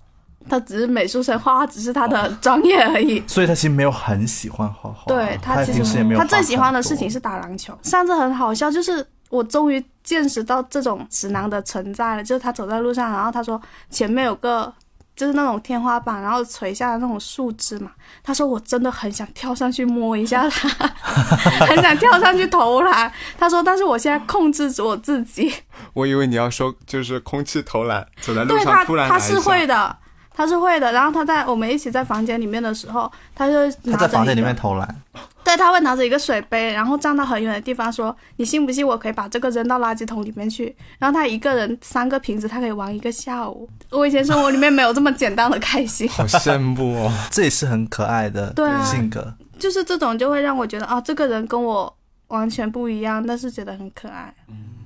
[0.49, 3.21] 他只是美术生，画画只是他的专业而已。
[3.29, 5.05] 所以他其实没有很喜欢画画。
[5.05, 7.77] 对他其实平时也没有他最喜欢的事情是打篮球。
[7.83, 12.23] 上次很好笑，就是我终于见识到这种直男的存在了。
[12.23, 14.73] 就是他走在路上，然后他说前面有个
[15.15, 17.91] 就是那种天花板，然后垂下的那种树枝嘛。
[18.23, 20.69] 他说我真的很想跳上去摸一下它，
[21.67, 23.11] 很想跳上去投篮。
[23.37, 25.53] 他说，但是我现在控制住我自己。
[25.93, 29.97] 我以为你要说就是空气投篮，走在路对他上突然他是会的，
[30.33, 30.91] 他是会的。
[30.91, 34.95] 然后他在我们一起在房间里面的时候，他就他在房间里面偷懒。
[35.43, 43.67] 对，他会拿着一个水杯，然后站到很远的地方说：“你信不信我可以把这个扔到垃圾桶里面去？”然后他一个人三个瓶子，他可以玩一个下午。
[43.89, 47.11] 我以前生活里面没有这么简单的开心， 好羡慕哦。
[47.31, 48.53] 这也是很可爱的
[48.85, 51.91] 性格，就是这种就会让我觉得啊，这个人跟我
[52.27, 54.33] 完全不一样，但是觉得很可爱。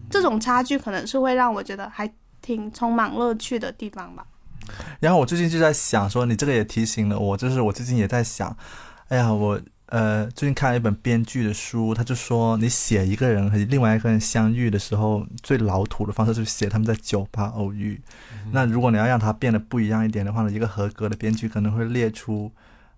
[0.09, 2.09] 这种差距可能是会让我觉得还
[2.41, 4.23] 挺充满乐趣的地方吧。
[4.99, 8.55] 然后我最近就在想说，你这个也提醒了我，就是我最近也在想，
[9.07, 9.59] 哎呀，我。
[9.89, 18.01] 呃，最近看了一本编剧的书，他就说，你写一个人和另外一个人相遇的时候，最老土的方式就是写他们在酒吧偶遇。
[18.51, 22.51] 那如果你要让他变得不一样一点的话呢，一个合格的编剧可能会列出，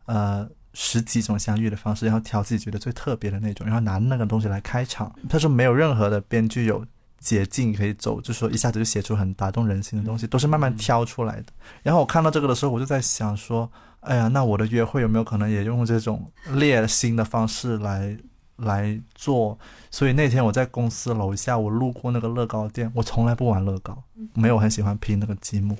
[0.06, 5.14] 呃，十几种相遇的方式，然后挑自己觉得最特别的那种，然后拿那个东西来开场。
[5.28, 6.86] 他说没有任何的编剧有
[7.20, 11.46] 捷径可以走，就说一下子就写出很打动人心的东西，都是慢慢挑出来的。
[11.84, 13.72] 然后我看到这个的时候，我就在想说。
[14.02, 18.16] 哎呀，那我的约会有没有可能也用这种猎心的方式来
[18.58, 19.58] 来做？
[19.92, 24.02] 所以那天我在公司楼下，我路过那个乐高店，我从来不玩乐高，
[24.34, 25.76] 没有很喜欢拼那个积木，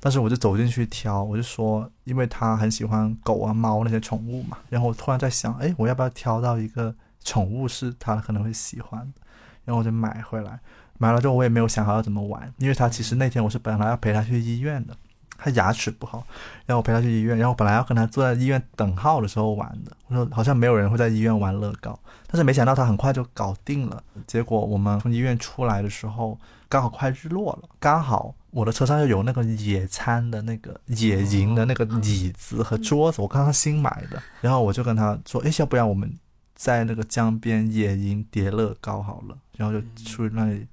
[0.00, 9.20] 但是我就走进去挑，我就说，因为他很喜欢狗啊、猫那些宠物嘛，然后我突然在想，哎，我要不要挑到一个宠物是他可能会喜欢的？
[9.68, 10.58] 然后我就买回来，
[10.96, 14.96] 买了之后我也没有想好要怎么玩，因为他其实那天我是本来要陪他去医院的。
[15.40, 16.26] 他牙齿不好，
[16.66, 19.96] 然后我陪他去医院，然后本来要跟他坐在医院等号的时候玩的。
[20.08, 24.02] 我说好像没有人会在医院玩乐高，但是没想到他很快就搞定了。
[24.26, 26.36] 结果我们从医院出来的时候，
[26.68, 34.20] 刚好快日落了，刚好我的车上又有那个野餐的那个野营的那个椅子和桌子，我刚刚新买的。
[34.40, 36.12] 然后我就跟他说：“哎，要不然我们
[36.58, 40.66] 在那个江边野营叠乐高好了。”然后就去那里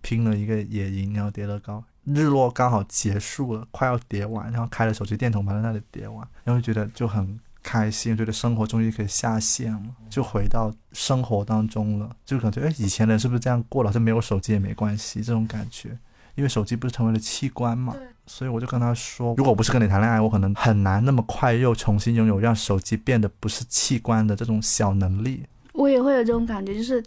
[0.00, 1.82] 拼了一个野营，然后叠乐高。
[2.04, 13.88] 日落刚好结束了，快要叠完，然后开了手机电筒，把在那里叠完，然后觉得就很开心，觉得生活终于可以下线了，就回到生活当中了，就感觉哎，以前人是不是这样过了？
[13.88, 15.96] 好像没有手机也没关系，这种感觉，
[16.34, 17.94] 因为手机不是成为了器官嘛，
[18.34, 25.44] 所以我就跟他说，如果不是跟你谈恋爱，我可能很难那么快又重新拥有让手机变得不是器官的这种小能力。
[25.74, 27.04] 我也会有这种感觉，就是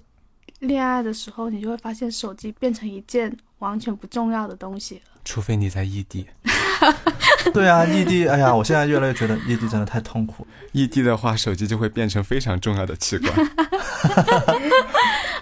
[0.59, 3.35] 恋爱的时候，你就会发现手机变成一件。
[3.59, 6.27] 完全不重要的东西了，除非你在异地。
[7.53, 10.45] 对啊，异地，哎呀，我现在越来越觉得异地真的太痛苦。
[10.73, 13.33] 异地的话，手机就会变成非常重要的器官。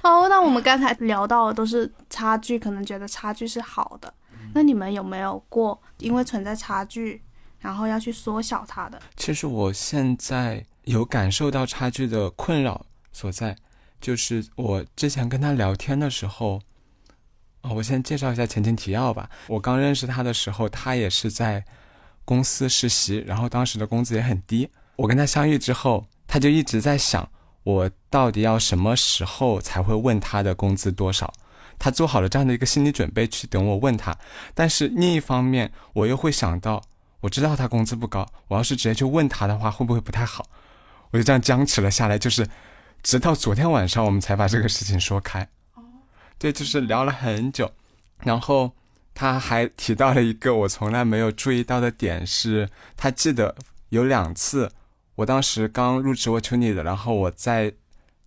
[0.04, 4.13] 哦，那我们刚才聊到的都是差距，可能觉得差距是好的。
[4.54, 7.22] 那你们有没有过因为存在差距，
[7.60, 9.02] 然后要去缩小它的？
[9.16, 13.56] 其实我现在有感受到差距的困扰所在，
[14.00, 16.62] 就是我之前跟他聊天的时候。
[17.66, 19.30] 哦，我先介绍一下前情提要吧。
[19.48, 21.63] 我刚认识他的时候，他也是在
[22.26, 24.70] 公司实习，然后当时的工资也很低。
[24.98, 27.32] 我跟他相遇之后，他就一直在想，
[27.63, 31.34] 我到底要什么时候才会问他的工资多少？
[31.78, 34.18] 他做好了这样的一个心理准备去等我问他。
[34.54, 36.82] 但是另一方面，我又会想到，
[37.22, 40.46] 我知道他工资不高，我要是直接去问他的话，会不会不太好？
[41.12, 42.48] 我就这样僵持了下来，就是
[43.04, 45.48] 直到昨天晚上，我们才把这个事情说开。
[46.40, 47.72] 对，就是聊了很久，
[48.24, 48.72] 然后
[49.14, 53.56] 他还提到了一个我从来没有注意到的点，是他记得
[53.90, 54.72] 有两次，
[55.16, 57.74] 我当时刚入职我求你的，然后我在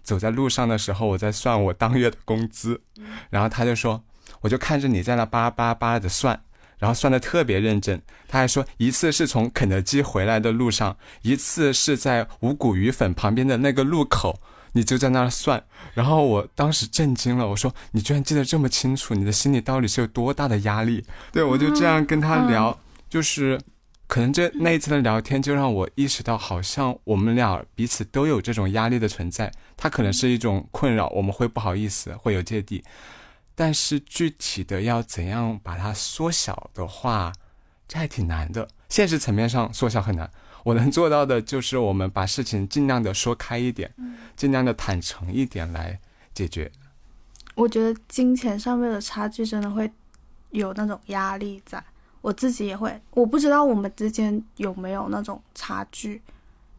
[0.07, 2.81] 走在路上的时候，我在算我当月的工资，
[3.29, 4.03] 然后他就说，
[4.41, 6.41] 我就看着你在那巴拉巴拉巴拉的算，
[6.79, 14.41] 然后算的特别认真，他还说一次是从肯德基回来的路上，一次是在五谷鱼粉旁边的那个路口。
[14.73, 15.65] 你就在那儿算，
[15.95, 21.03] 然后我当时震惊了，我说你居然记得这么清楚，你的心里到底是有多大的压力？
[21.33, 23.59] 对我就这样跟他聊，就是
[24.07, 29.53] 可能这那一次的聊天就让我意识到，好像我们俩彼此都有这种压力的存在。
[29.77, 32.85] 它可能是一种困扰，我们会不好意思，会有芥蒂，
[33.55, 37.33] 但是具体的要怎样把它缩小的话，
[37.89, 38.69] 这还挺难的。
[38.89, 40.31] 现实层面上缩小很难。
[40.63, 43.93] 我能做到的就是我们把事情尽量的说开一点，
[44.37, 45.99] 尽量的坦诚一点来
[46.33, 46.71] 解决。
[47.55, 49.91] 我觉得金钱上面的差距真的会
[50.51, 51.83] 有那种压力在，
[52.27, 52.93] 我自己也会。
[53.13, 56.21] 我不知道我们之间有没有那种差距。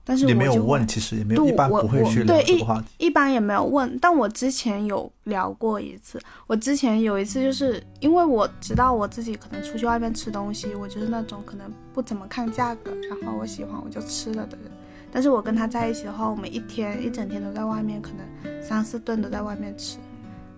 [0.04, 2.88] 但是也没有问，其实也没有，一般不会去聊这个话题。
[2.98, 6.20] 一般也没有问，但我之前有聊过一次。
[6.48, 14.72] 我之前有一次，就是因为我知道我自己可能出去外面吃东西，我就是那种可能不怎么看价格，然后我喜欢我就吃了的人。
[15.12, 19.98] 但是我跟他在一起的话，我们一天一整天都在外面，可能三四顿都在外面吃，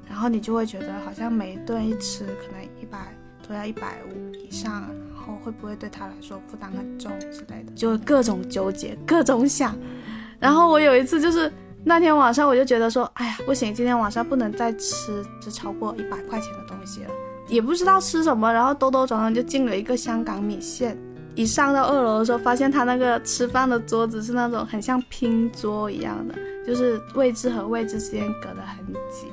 [0.07, 2.58] 然后你就会觉得好像每一顿一吃可能
[3.49, 4.71] 都要一百五以上，
[5.15, 9.75] 然后会不会对他来说负担很重之类的，就各种纠结，各种想。
[10.39, 11.51] 然后我有一次就是
[11.83, 17.09] 那天晚上，我就觉得说，哎呀，不行，今天晚上不能再吃就超过一百块钱的东西了，
[17.47, 20.95] 也不知道吃什么，然后兜兜转转就进了一个香港米线。
[21.35, 26.35] 一上到二楼的时候，发现他那个吃饭的桌子是那种很像拼桌一样的，
[26.67, 29.27] 就是位置和位置之间隔得很挤。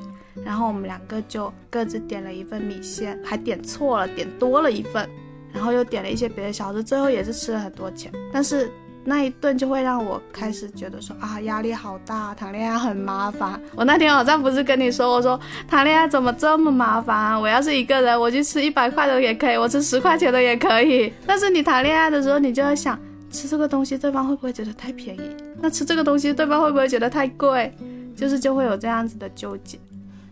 [0.46, 5.10] 然后我们两个就各自点了一份米线，还点错了，点多了一份，
[5.52, 8.12] 然后又点了一些别的小吃，最后也是吃了很多钱。
[8.32, 8.70] 但是
[9.04, 13.60] 那一顿就会让我开始觉得说啊，压力好大，谈恋爱很麻烦。
[13.74, 17.36] 我那天晚上不是跟你说，我说谈恋爱怎么这么麻烦啊？
[17.36, 21.12] 我要是一个人，我去吃一百块的也可以，我吃十块钱的也可以。
[21.26, 22.96] 但是你谈恋爱的时候，你就会想，
[23.32, 25.36] 吃这个东西对方会不会觉得太便宜？
[25.60, 27.72] 那吃这个东西对方会不会觉得太贵？
[28.14, 29.76] 就是就会有这样子的纠结。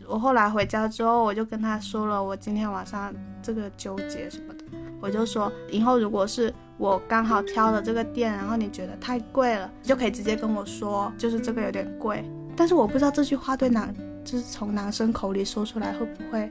[0.07, 3.13] 我后来回家之后，我就跟他说了我今天晚上
[3.43, 4.65] 这个纠结什么的。
[5.01, 12.25] 我就说，以后如果是我刚好挑的这个店，然后你觉得太贵了，你就可以直接跟我说，就是这个有点贵。
[12.57, 16.51] 但是我不知道这句话对男，就是从男生口里说出来会不会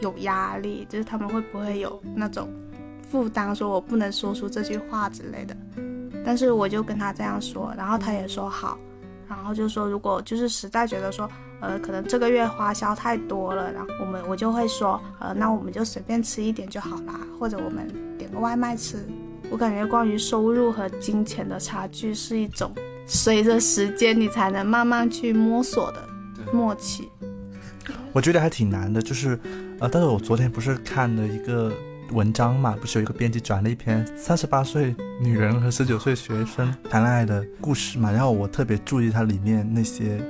[0.00, 2.48] 有压力，就是他们会不会有那种
[3.08, 5.56] 负担，说我不能说出这句话之类的。
[6.24, 8.76] 但是我就跟他这样说，然后他也说好，
[9.28, 11.28] 然后就说如果就是实在觉得说。
[11.66, 18.98] 呃，可能这个月花销太多了，然后我们我就会说，呃，那我们就随便吃一点就好啦，或者我们点个外卖吃。
[19.50, 22.70] 我感觉关于收入和金钱的差距是一种
[23.06, 26.06] 随着时间你才能慢慢去摸索的
[26.52, 27.08] 默契。
[28.12, 29.38] 我觉得还挺难的，就是，
[29.78, 31.72] 呃，但是我昨天不是看了一个
[32.10, 40.22] 文章嘛，不是有一个编辑转了一篇三十八岁女人和十九岁学生谈恋爱的故事嘛，然后我特别注意它里面那些。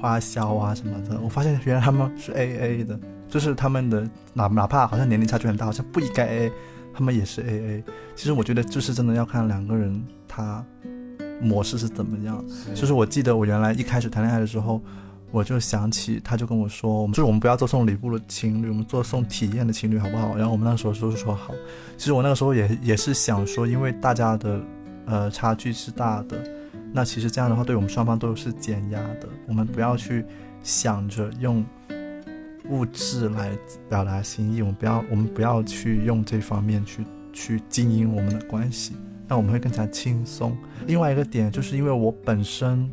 [0.00, 6.52] 花销啊什么的，我发现原来他们是 A A 的，就是他们的哪哪怕好像年龄差距很大，好像不应该 A，
[6.94, 7.84] 他们也是 A A。
[8.16, 10.64] 其实我觉得就是真的要看两个人他
[11.40, 12.42] 模式是怎么样。
[12.74, 14.80] 就是我记得我原来一开始谈恋爱的时候，
[15.30, 20.34] 我就想起他就跟我说，我们就是我们不要做送礼物的情侣，我们做送体验的情侣好不好？
[20.36, 21.52] 然后我们那时候就是说好。
[21.96, 24.60] 其实我那个时候也也是想说，因为大家的
[25.06, 26.59] 呃差距是大的。
[26.92, 29.28] 那其实这样的话，对我们双方都是减压的。
[29.46, 30.24] 我们不要去
[30.62, 31.64] 想着用
[32.68, 33.56] 物质来
[33.88, 38.96] 表达心意，我们不要，我们不要去用这方面去去经营我们的关系，
[39.28, 40.56] 那我们会更加轻松。
[40.86, 42.90] 另外一个点，就是因为我本身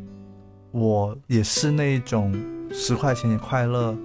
[0.70, 2.32] 我也是那一种
[2.72, 3.96] 十块钱也快乐，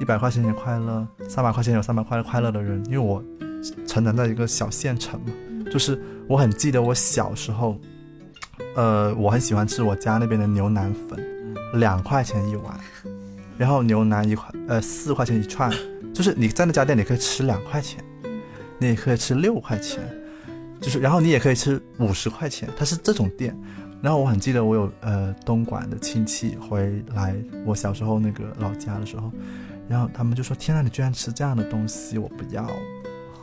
[0.00, 2.84] 一百块钱也快乐，三百块钱有三百块快乐的人。
[2.86, 3.24] 因为我
[3.86, 5.32] 成长在一个小县城嘛，
[5.70, 5.98] 就是
[6.28, 7.76] 我很记得我小时候。
[8.76, 11.18] 呃，我很喜欢吃我家那边的牛腩粉，
[11.80, 12.78] 两块钱一碗，
[13.56, 15.72] 然后牛腩一块，呃，四块钱一串，
[16.12, 18.04] 就是你在那家店你可以吃两块钱，
[18.78, 20.02] 你也可以吃六块钱，
[20.80, 23.58] 就是然后你也可以吃五十块钱，它是这种店。
[24.02, 27.34] 然后我很记得我有呃东莞的亲戚回来，
[27.64, 29.32] 我小时候那个老家的时候，
[29.88, 32.62] 然后他们就说：“天啊，你居然吃这样的东西，我不要，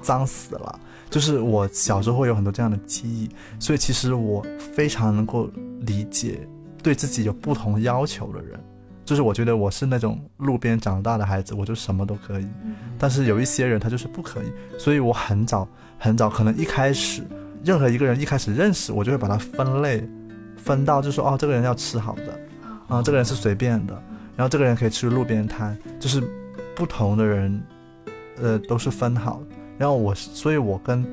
[0.04, 5.50] 脏死了。”就是我小时候会有很多这样的记忆，所以其实我非常能够
[5.82, 6.48] 理解
[6.82, 8.60] 对自己有不同要求的人。
[9.06, 12.48] 就是我觉得我是那种路边长大的孩子，我就什么都可以。
[12.98, 14.48] 但是有一些人他就是不可以，
[14.80, 15.68] 所以我很早
[16.00, 17.22] 很早，可能一开始
[17.64, 20.08] 任何一个人一开始认识，我就会把它分类，
[20.58, 22.40] 分到就说哦，这个人要吃好的，
[22.88, 23.94] 啊，这个人是随便的，
[24.38, 26.24] 然后这个人可以吃路边摊，就是
[26.74, 27.62] 不同的人，
[28.42, 29.44] 呃，都是分好。
[29.84, 31.06] 然后我，所以我跟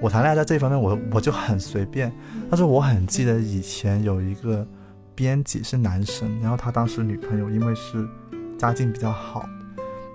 [0.00, 2.12] 我谈恋爱在这一方面，我我就很随便。
[2.48, 4.64] 但是我很记得以前有一个
[5.12, 8.08] 编辑是男生，然后他当时女朋友因为是
[8.56, 9.44] 家境比较好，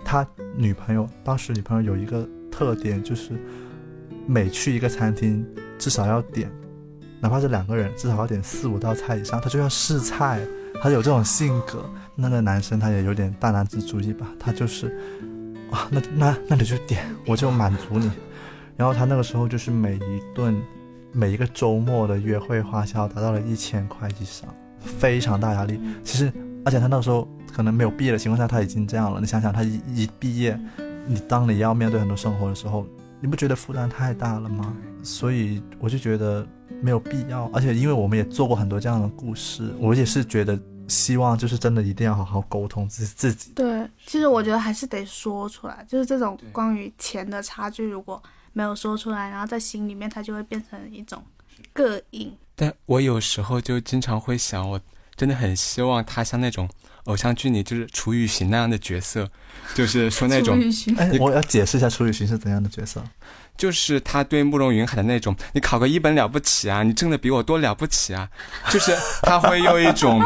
[0.05, 3.33] 他女朋友当时女朋友有一个特点，就是
[4.25, 5.45] 每去一个餐厅
[5.77, 6.49] 至少要点，
[7.19, 10.39] 哪怕是两个人至少要点四五道菜以上，他就要试菜。
[10.81, 11.83] 他有这种性格，
[12.15, 14.97] 那个男生他也有点大男子主义吧，他就是。
[15.71, 18.10] 啊，那那那你就点，我就满足你。
[18.75, 20.56] 然后他那个时候就是每一顿，
[21.12, 24.47] 每一个周末的约会花销达到了一千块以上，
[24.80, 25.80] 非常大压力。
[26.03, 26.32] 其实，
[26.63, 29.19] 而且他那个时候可能没有毕业的情况下，他已经这样了。
[29.19, 30.60] 你想想，他一一毕业，
[31.06, 32.86] 你当你要面对很多生活的时候，
[33.19, 34.73] 你不觉得负担太大了吗？
[35.03, 36.47] 所以我就觉得
[36.82, 37.49] 没有必要。
[37.53, 40.58] 而且因为我们也做过很多这样的故事，我也是觉得。
[40.88, 43.52] 希望就是真的一定要好好沟通自自己。
[43.54, 48.21] 对，其实我觉得还是得说出来，就是这种关于钱的差距，如果
[48.54, 51.23] 没有说出来，然后在心里面，它就会变成一种
[51.73, 52.35] 膈应。
[52.56, 54.81] 但我有时候就经常会想，我
[55.15, 56.67] 真的很希望他像那种
[57.08, 59.29] 偶像剧里就是楚雨荨那样的角色，
[59.75, 63.03] 就是说那种楚雨荨哎，我要解释一下楚雨荨是怎样的角色。
[63.58, 68.29] 就是他对慕容云海的那种，你考个一本了不起啊，你挣的比我多了不起啊，
[68.69, 70.21] 就是他会用一种，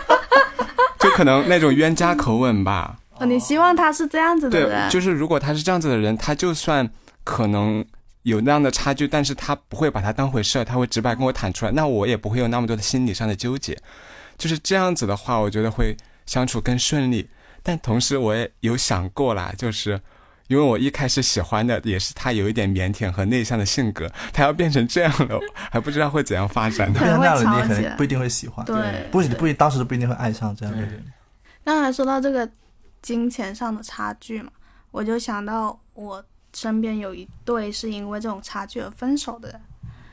[0.98, 2.96] 就可能那种冤家口吻吧。
[3.18, 6.88] 哦，你希望他是这样子的对，人，就是如果他是这样子的人，他就算
[7.24, 7.84] 可能
[8.22, 13.76] 有那样的差距，但是他不会把它当回事儿，他会直白跟我坦出来，那我也不会有那么多的心理上的纠结。
[14.38, 17.28] 就是这样子的话，我觉得会相处更顺利。
[17.62, 20.00] 但同时我也有想过啦，就是
[20.46, 25.40] 因为我一开始喜欢的也是他有一点腼腆和内向的性格，他要变成这样了，
[25.72, 27.00] 还不知道会怎样发展的。
[27.00, 29.08] 可能会变成那样了你可能不一定会喜欢，对。
[29.10, 31.04] 不不一当时不一定会爱上这样的人。
[31.64, 32.48] 刚才说到这个
[33.02, 34.52] 金钱上的差距嘛，
[34.92, 39.60] 我就想到我身边有一对是因为这种差距而分手的人，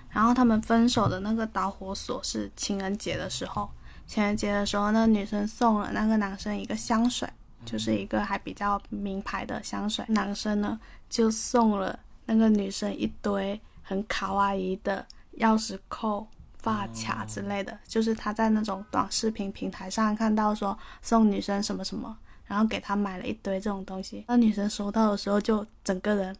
[0.09, 3.69] 然后他们分手的那个导火索是情人节的时候，
[4.14, 7.28] 情人节的时候，那个女生送了那个男生一个香水，
[7.66, 15.05] 就是一个还比较名牌的香水，男生呢就送了那个女生一堆很卡哇伊的
[15.39, 16.28] 钥匙扣。
[16.55, 24.24] 发卡之类的，就是他在那种短视频平台上看到说送女生什么什么，然后给他买了一堆这种东西。
[24.30, 26.34] 那女生收到的时候就整个人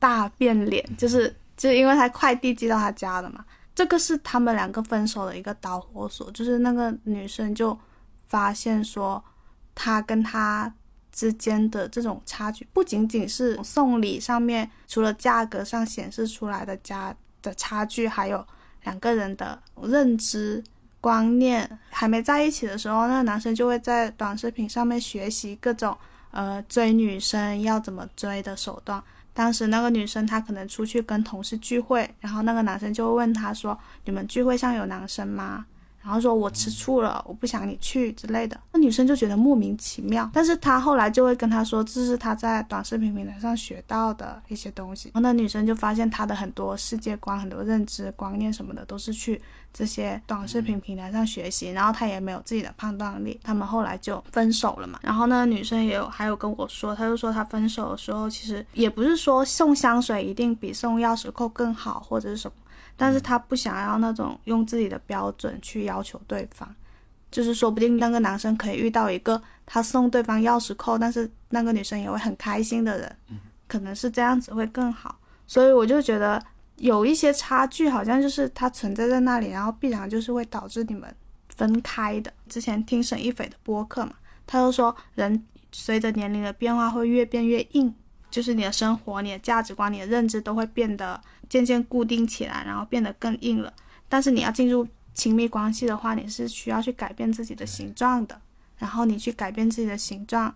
[0.00, 3.44] 大变脸，就是就因为他快递寄到他家了嘛。
[3.74, 7.78] 这个是他们两个分手的一个导火索，就是那个女生就
[8.28, 9.22] 发现说，
[9.74, 10.72] 他跟他
[11.12, 18.46] 之间的这种差距，不仅仅是送礼上面除了价格上显示出来的价的差距，还有。
[18.84, 20.64] 两个人的认知
[21.02, 25.94] 观念还没在一起的时候，那个男生就会在短视频上面学习各种
[26.30, 29.04] 呃追女生要怎么追的手段。
[29.32, 35.66] 当时那个女生她可能出去跟同事聚会，然后那个男生就问她说：“你们聚会上有男生吗？”
[36.02, 38.58] 然后说我吃醋了，我不想你去之类的。
[38.72, 45.10] 那女生就觉得莫名其妙，但是她后来就会跟他说，这是她在短视频平台上学到的一些东西。
[45.12, 49.40] 然后那女生就发现她的很多世界观、很多认知观念什么的，都是去
[49.74, 53.38] 这些短视频平台上学习，然后她也没有自己的判断力。
[53.44, 54.98] 他们后来就分手了嘛。
[55.02, 62.54] 然后那女生也有还有跟我说，她就说她分手的时候，其实也不是说送香水一定比送钥匙扣更好，或者是什么。
[62.96, 66.68] 但是他不想要那种用自己的标准去要求对方，
[67.30, 73.16] 就是说不定那个男生可以遇到一个他送对方钥匙扣，但是那个女生也会很开心的人，
[73.66, 75.18] 可能是这样子会更好。
[75.46, 76.42] 所以我就觉得
[76.76, 81.14] 有一些差距，好像就是它存在在那里，然后必然就是会导致你们
[81.48, 82.32] 分开的。
[82.48, 84.12] 之前听沈一斐的播客嘛，
[84.46, 87.94] 他就说人随着年龄的变化会越变越硬，
[88.30, 91.20] 就是你的生活、你的价值观、你的认知都会变得。
[91.50, 93.70] 渐渐固定起来，然后变得更硬了。
[94.08, 98.40] 但是你要进入亲密关系的话，你是需要去改变自己的形状的。
[98.78, 100.54] 然后你去改变自己的形状，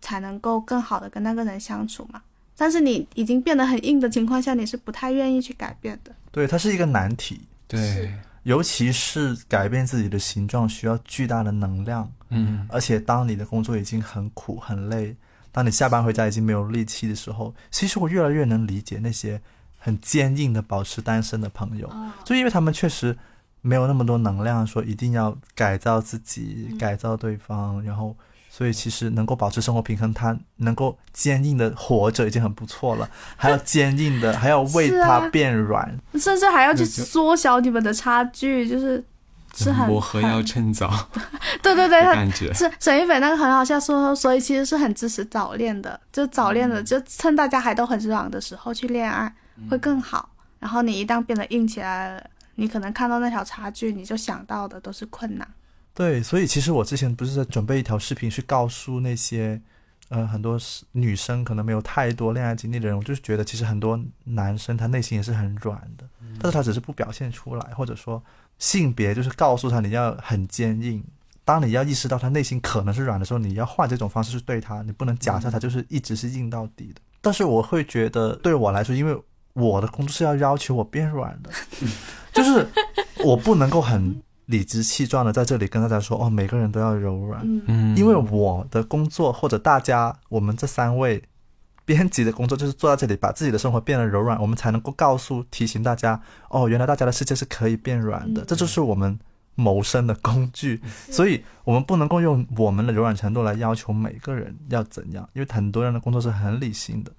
[0.00, 2.22] 才能够更好的跟那个人相处嘛。
[2.56, 6.14] 但是你已经变得很硬的情况下，你是不太愿意去改变的。
[6.30, 7.40] 对，它是一个难题。
[7.66, 8.14] 对，
[8.44, 12.08] 尤其是改变自己的形状需要巨大的能量。
[12.28, 15.16] 嗯，而且当你的工作已经很苦很累，
[15.50, 19.40] 当你下班回家已经没有力气的时候，其实我越来越能理解那些。
[19.84, 21.86] 很坚硬的保持单身的朋友，
[22.24, 23.14] 就因为他们确实
[23.60, 28.16] 没有那么多能量，说一定要改造自己、改造对方，然后
[28.48, 33.06] 所以其实能够保持生活平衡，他能够坚硬的活着已经很不错了，
[33.36, 39.04] 还要坚硬的，还要为他变软，甚至还要去缩小你们的差距，就是
[39.54, 40.90] 是很磨合要趁早。
[41.62, 49.30] 对对对，感觉是沈一斐那个很好笑，说所以其实是很支持早恋的，就早恋的，就趁大家还都很爽的时候去恋爱。
[49.70, 50.28] 会更好。
[50.58, 55.46] 然后你一旦变得硬起来了，你可能看到那条差距，你就想到的都是困难。
[55.92, 59.60] 对，所以其实我之前不是在准备一条视频，去告诉那些，
[60.08, 60.58] 呃，很多
[60.92, 66.04] 女生可能没有太多恋爱经历的人，我就是觉得其实很多男生他内心也是很软的，
[66.40, 68.20] 但是他只是不表现出来，或者说
[68.58, 71.04] 性别就是告诉他你要很坚硬。
[71.44, 77.00] 当你要意识到他内心可能是软的时候，你要换这种方式去对他，你不能假设他就是一直是硬到底的。
[77.20, 79.16] 但是我会觉得，对我来说，因为
[79.54, 81.50] 我的工作是要要求我变软的，
[82.34, 82.66] 就是
[83.24, 91.22] 我不能够很理直气壮的在这里跟大家说哦，每个人都要柔软，嗯，因为我的工作或者大家我们这三位
[91.84, 99.16] 编辑的工作就是坐在这里把自己的生活变得柔软，我们才能够告诉提醒大家哦，原来大家的世界是可以变软的，这就是我们
[99.54, 107.12] 谋生的工具，所以我们不能够用我们的柔软程度来要求每个人要怎样，因为很多人的工作是很理性的，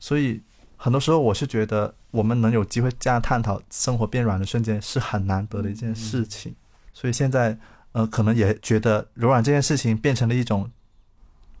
[0.00, 0.40] 所以。
[0.76, 6.54] 很多时候，我是觉得我们能有机会这样探讨生活变软的瞬间是很难得的一件事情。
[6.92, 7.58] 所以现在，
[7.92, 10.70] 呃，可能也觉得柔软这件事情变成了一种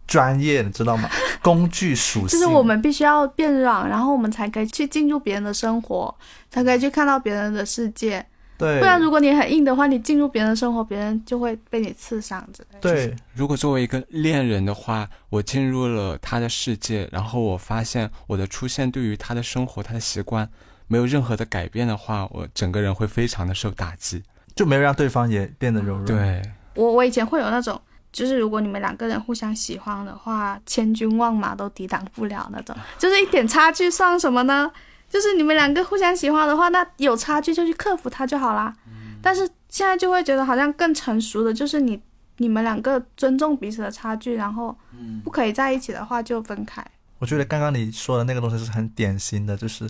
[0.06, 1.08] 专业，你知道吗？
[1.42, 2.38] 工具属性。
[2.38, 6.14] 就是我们必须要变软，然后我们才可以去进入别人的生活，
[6.50, 8.24] 才可以去看到别人的世界。
[8.58, 12.80] 对，不然如果你很硬的话，你进入别人的生活，别人就会被你刺伤之类的。
[12.80, 20.48] 对，如果作为一个恋人的话，我进入了他的世界，然后我发现我的出现对于他的生活、他的习惯
[20.86, 24.22] 没有任何的改变的话，我整个人会非常的受打击。
[24.54, 26.42] 就没有让对方也变得柔软。，对，
[26.74, 27.78] 我我以前会有那种，
[28.10, 34.72] 就是如果你们两个人互相喜欢的话，千军万马都抵挡不了那种，就是一点差距算什么呢？
[35.16, 38.70] 就是你们两个互相喜欢的话，那有差距就去克服它就好啦。
[39.22, 41.98] 但是现在就会觉得好像更成熟的，就是你
[42.36, 44.76] 你们两个尊重彼此的差距，然后
[45.24, 46.84] 不可以在一起的话就分开。
[47.18, 49.88] 我觉得刚刚你说的那个东西是很典型的，就是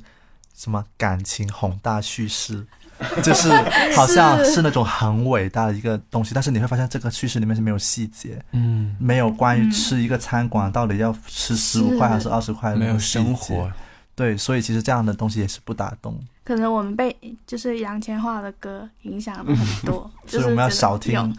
[0.54, 2.64] 什么感情宏大叙事，
[3.20, 3.50] 就是
[3.96, 4.62] 好像是。
[4.62, 9.70] 那种很伟大的一个东西，但是你会发现这个叙事里面是没有细节，嗯，没有关于嗯。
[9.72, 13.68] 吃一个餐馆到底要吃十五块还是二十块的没有生活。
[14.16, 17.14] 对，所以其实这样的东西也是不打动，可能我们被
[17.46, 21.36] 就是杨千嬅的歌影响了很多， 所以就是我们要少听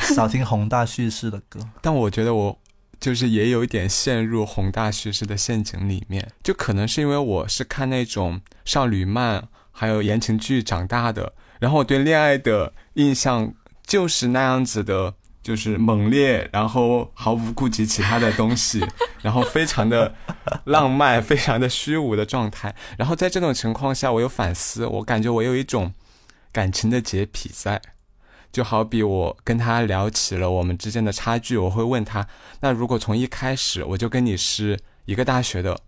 [0.00, 1.60] 少听宏大叙事的歌。
[1.82, 2.58] 但我觉得我
[2.98, 13.52] 就是也有一点陷入宏大叙事的陷阱里面，就可能是因为我是看那种少女漫还有言情剧长大的，然后我对恋爱的印象
[13.86, 15.14] 就是那样子的，
[15.48, 18.86] 就是猛烈，然后毫不顾及其他的东西，
[19.22, 20.14] 然后非常的
[20.64, 22.74] 浪漫，非常的虚无的状态。
[22.98, 25.94] 然后在这种情况下，我有反思，我感觉我有一种
[26.52, 27.80] 感情的洁癖在。
[28.52, 32.28] 就好比我跟他聊起了我们之间的差距，我会问他，
[32.60, 35.80] 那如果从一开始我就跟你是一个大学的，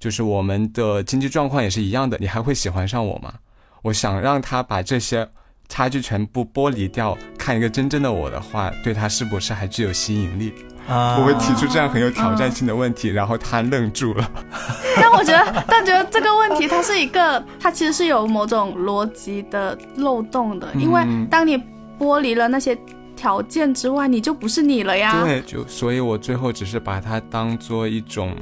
[0.00, 3.34] 就是我们的经济状况也是一样的，你还会喜欢上我吗？
[3.82, 5.28] 我想让他把这些
[5.68, 10.52] 差距全部剥离掉，看一个真正的我的话，对他是不是还具有吸引力？
[10.86, 14.30] 啊，我会提出这样很有挑战性的问题，然后他愣住了。
[15.00, 21.58] 但我觉得，但觉得这个问题它是一个，它其实是有某种逻辑的漏洞的，因为嗯当你
[21.98, 22.76] 剥离了那些
[23.16, 25.24] 条件之外，你就不是你了呀。
[25.24, 28.36] 对，就所以，我最后只是把它当做一种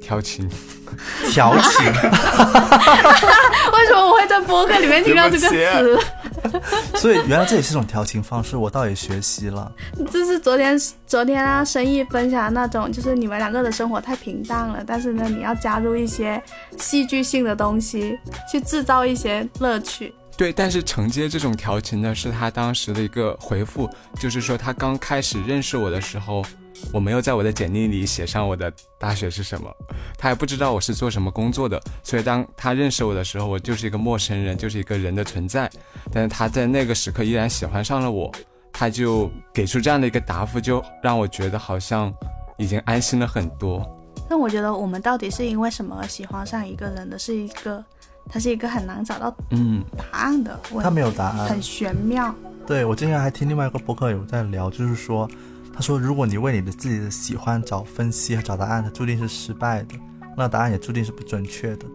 [0.00, 0.48] 调情。
[1.30, 1.86] 调情，
[3.72, 5.98] 为什么我会在播客里面听到这个词？
[6.96, 9.70] 所以原来这也是一种调情方式，我倒也学习了。
[10.10, 16.42] 这是昨天昨天啊，生意分享的那种，就是你们两个的生活太平淡了，但是呢，你要加入一些
[16.78, 18.18] 戏剧性的东西，
[18.50, 20.14] 去制造一些乐趣。
[20.36, 23.88] 对，但是承接这种调情呢，是他当时的一个回复，
[24.18, 26.44] 就是说他刚开始认识我的时候，
[26.92, 29.70] 我没有在我的简历里写上我的大学是什么，
[30.18, 35.70] 他还不知道我是做什么工作的，所以当他认识我的时候，我就是一个陌生人，就是一个人的存在。
[36.12, 38.32] 但是他在那个时刻依然喜欢上了我，
[38.72, 42.12] 他就给出这样的一个答复，就让我觉得好像
[42.58, 43.84] 已经安心了很多。
[44.28, 47.84] 那我觉得我们到底是因为什么而喜欢上一个人的，是一个，
[48.30, 52.34] 它是一个很难找到嗯，答案的问题，他没有答案很玄妙。
[52.66, 55.28] 对我之前还听另外一个博客有在聊，就是说，
[55.74, 59.94] 他说如果你为你的自己的喜欢找分析和找答案，它注定是失败的，
[60.36, 61.86] 那答案也注定是不准确的。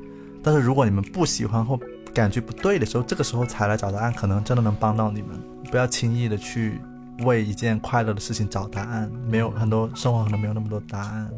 [0.44, 1.80] 但是如果你们不喜欢或
[2.14, 5.40] 感觉不对的时候，这个时候才来找答案，可能真的能帮到你们。
[5.70, 6.80] 不要轻易的去
[7.26, 11.30] 为一件快乐的事情找答案，没有很多生活可能没有那么多答案。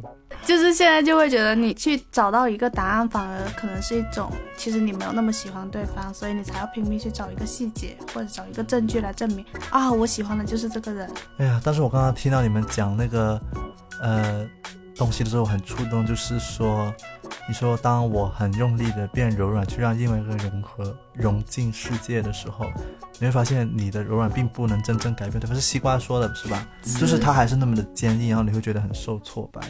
[0.45, 11.09] 就是现在就会觉得你去找到一个答案，反而可能是一种，其实你没有那么喜欢对方，所以你才要拼命去找一个细节或者找一个证据来证明啊，我喜欢的就是这个人。
[11.37, 13.39] 哎呀，但是我刚刚听到你们讲那个
[14.01, 14.47] 呃
[14.95, 16.93] 东西的时候，很触动，就是说，
[17.47, 22.65] 你说当我很用力的变柔软，去让另外一个融合融进世界的时候，
[23.19, 25.55] 你会发现你的柔软并不能真正改变对方。
[25.55, 26.65] 是西瓜说的是吧？
[26.99, 29.61] 就是他还是那么的坚硬，然后你会觉得很受挫败。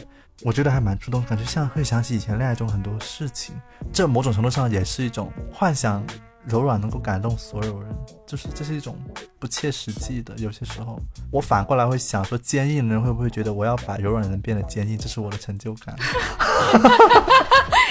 [0.42, 3.54] 我觉得还蛮触动，感觉像会想起以前恋爱中很多事情，
[3.92, 6.04] 这某种程度上也是一种幻想。
[6.46, 7.94] 柔软能够感动所有人，
[8.26, 8.96] 就是这是一种
[9.38, 10.34] 不切实际的。
[10.38, 10.98] 有些时候，
[11.30, 15.94] 我反过来会想说，坚硬的人会不会觉得我要把柔软的人变得坚硬，这是我的成就感？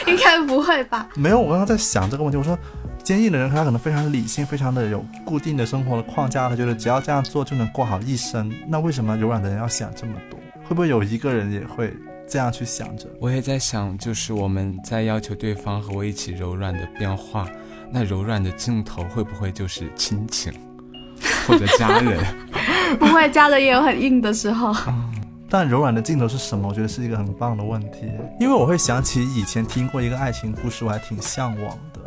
[0.08, 1.08] 应该不会吧？
[1.16, 2.38] 没有，我刚刚在想这个问题。
[2.39, 2.58] 我说，
[3.04, 8.52] 坚硬的人他可能非常理性，非常的有固定的生活的框架，他觉得只要这样做就能过好一生。
[8.68, 10.39] 那为什么柔软的人要想这么多？
[10.68, 11.95] 会不会有一个人也会
[12.30, 13.08] 这样去想着？
[13.20, 17.48] 我也在想，就是我们在要求对方和我一起柔软的变化，
[17.92, 20.54] 那柔软的尽头会不会就是亲情
[21.48, 22.24] 或者家人？
[23.00, 24.74] 不会，家人也有很硬的时候。
[25.52, 26.68] 但柔软的尽头是什么？
[26.68, 32.00] 我觉得是一个很棒的问题，因为我会想起以前听过一个爱情故事，我还挺向往的。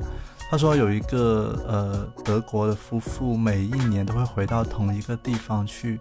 [0.48, 5.98] 他说有一个呃德国的夫妇，每一年都会回到同一个地方去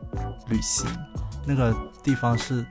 [0.50, 0.86] 旅行，
[1.48, 2.64] 那个地方是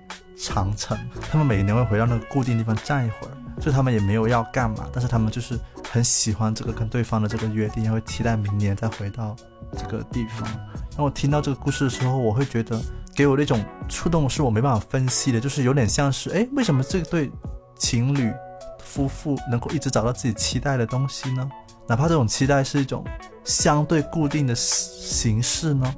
[0.43, 0.99] 长城。
[1.31, 5.59] 他们每年会回到那个固定地方站一会儿，就他们也没有要干嘛，但是他们就是
[5.91, 9.37] 很喜欢这个跟对方的这个约定，会期待明年再回到
[9.77, 10.49] 这个地方。
[10.49, 12.81] 然后我听到这个故事的时候，我会觉得
[13.15, 17.31] 给我那种触动是我没办法分析的，就是有点像是哎，为什么这对
[17.77, 18.33] 情侣？
[18.83, 21.49] 夫妇能够一直找到自己期待的东西呢？
[21.87, 23.05] 哪怕这种期待是一种
[23.45, 25.95] 相对固定的形式呢？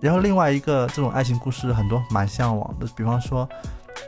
[0.00, 3.46] 然后另外一个这种爱情故事，很多蛮向往的，比方说，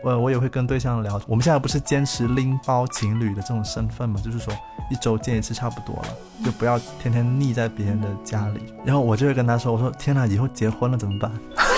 [0.03, 4.53] 我我也会跟对象聊，我们现在不是坚持拎包情侣的这种身份嘛，就是说
[4.91, 6.09] 一周见一次差不多了，
[6.45, 8.61] 就不要天天腻在别人的家里。
[8.85, 11.31] 然后我就会跟他说，我说天哪，以后结婚了怎么办？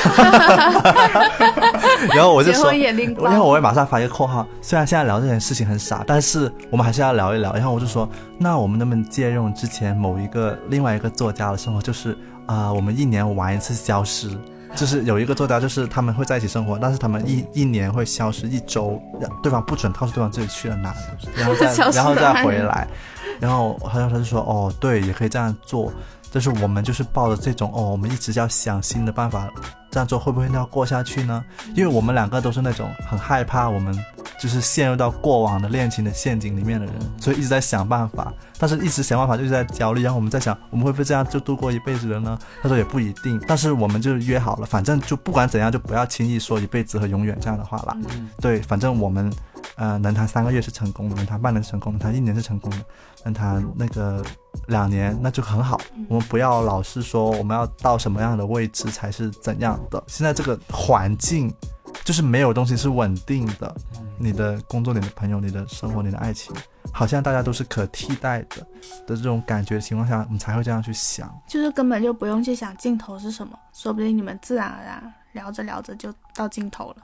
[2.15, 2.73] 然后我就说，
[3.23, 4.45] 然后我会马上发一个括号。
[4.61, 7.53] 虽然现在聊这件事情很傻，但是我们还是要聊一聊。
[7.53, 8.09] 然后我就说，
[8.39, 12.17] 那我们能不能借用之前某一个另外一个作家的生活，就是
[12.47, 14.31] 啊，我们一年玩一次消失，
[14.75, 22.87] 就是有一个作家，就是他们会在一起生活，但是他们一一年会消失一周，让对方不准告诉对方自己去了哪里，然后再 然后再回来。
[23.41, 25.93] 然后好像他就说，哦，对，也可以这样做。
[26.35, 29.49] 但是我们就是抱着这种哦，我们一直要想新的办法，
[29.89, 31.45] 这样做会不会要过下去呢？
[31.77, 33.97] 因为我们两个都是那种很害怕我们
[34.41, 38.33] 就是陷入到过往的恋情的陷阱里面的人，所以一直在想办法。
[38.59, 42.37] 但是一直想办法就是在焦虑，然后我们在想，我们会不会这样就度过一辈子了呢？
[42.61, 43.41] 他说也不一定。
[43.47, 47.97] 但是我们就约好了，反正就不管怎样，就不要轻易说一辈子和永远这样的话了。
[48.41, 49.33] 对，反正我们。
[49.77, 52.85] 呃，能谈三个月是成功的，能谈半年是成功的，谈一年是成功的，
[53.25, 54.25] 能谈那个
[54.69, 55.81] 两年那就很好。
[56.09, 60.03] 我们不要老是说我们要到什么样的位置才是怎样的。
[60.07, 61.53] 现在这个环境
[62.05, 63.75] 就是没有东西是稳定的，
[64.19, 66.55] 你的工作、你的朋友、你的生活、你的爱情，
[66.93, 68.57] 好像大家都是可替代的
[69.07, 71.33] 的这种感觉的情况下，我们才会这样去想。
[71.49, 76.97] 就是根本就不用去想尽头是什么，说不定你们自然而然聊着聊着就到尽头了。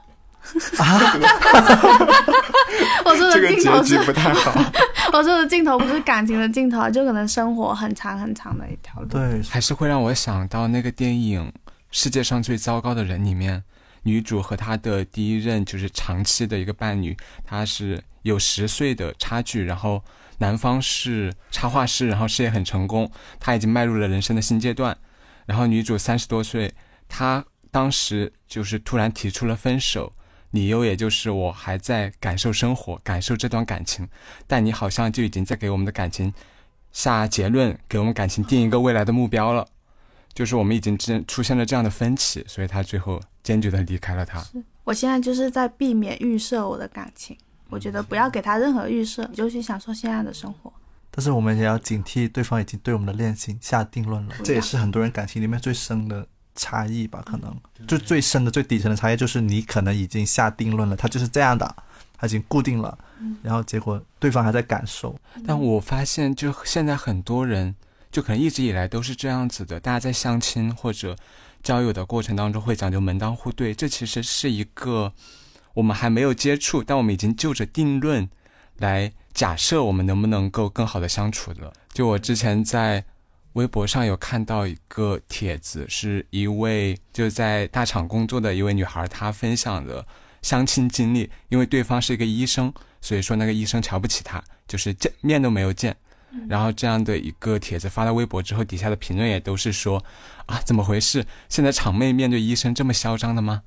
[0.77, 1.17] 啊！
[3.05, 4.51] 我说的镜头是不太好。
[5.13, 9.07] 我说的镜头不是感情的镜头，就可能生活很长很长的一条路。
[9.07, 11.51] 对，还是会让我想到那个电影
[11.91, 13.63] 《世界上最糟糕的人》里面，
[14.03, 20.03] 女主和她的第一任就是长期的一个伴侣，她是有十岁的差距，然后
[20.37, 24.97] 男方是插画师，然后事业很成功，他已经迈入了人生的新阶段，
[25.45, 26.73] 然后女主三十多岁，
[27.09, 30.13] 她当时就是突然提出了分手。
[30.51, 34.07] 理由也就是我还在感受生活，感受这段感情，
[34.47, 36.33] 但你好像就已经在给我们的感情
[36.91, 39.65] 下结论，给我们感情定一个未来的目标了，
[40.33, 44.43] 就是我们已经出出现了这样的分歧，所以他最后坚决的离开了他。
[44.83, 47.37] 我现在就是在避免预设我的感情，
[47.69, 50.73] 我觉得不要给他任何预设，你就去享受现在的生活。
[51.11, 56.27] 但是我们也要警惕对方已经对我们的恋情下定论了，这也是很多人感情里面最深的。
[56.55, 57.55] 差异吧，可能
[57.87, 61.75] 就最深的、最底层的差异，就是你可能已经下定论了，他就是这样的，
[62.17, 62.97] 他已经固定了，
[63.41, 65.17] 然后结果对方还在感受。
[65.47, 67.73] 但我发现，就现在很多人，
[68.11, 71.15] 就可能一直以来都是这样子的，大家在相亲或者
[71.63, 75.13] 交友的过程当中会讲究门当户对，这其实是一个
[75.73, 78.29] 我们还没有接触，但我们已经就着定论
[78.77, 81.71] 来假设我们能不能够更好的相处的。
[81.93, 83.05] 就我之前在。
[83.53, 90.05] 微博上有看到一个帖子，是一位就在大厂工作的一位女孩，她分享的
[90.41, 91.29] 相亲经历。
[91.49, 95.95] 因为对方是一个医生，所以说那个医生瞧不起她，就是见面都没有见。
[96.47, 100.01] 然后这样的一个帖子发到微博之后，底下的评论也都是说
[100.47, 101.25] ：“啊，怎么回事？
[101.49, 103.63] 现在厂妹面对医生这么嚣张的吗？”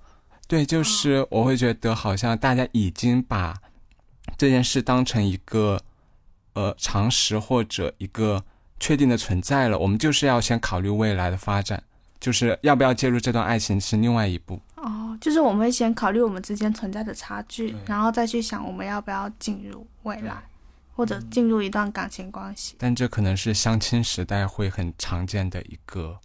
[0.48, 3.54] 对，就是我会觉得好像大家已经把
[4.38, 5.82] 这件事当成一个
[6.54, 8.42] 呃常识或者一个。
[8.84, 11.82] 确定的存在了，我们就是要先考虑未来的发展，
[12.20, 14.60] 就是要不要介入这段爱情是另外一步。
[14.76, 20.34] 哦，就是我们会先考虑我们之间存在的差距，然后再去想我们要不要进入未来，
[20.94, 22.74] 或者进入一段感情关系。
[22.78, 26.18] 但这可能是相亲时代会很常见的一个。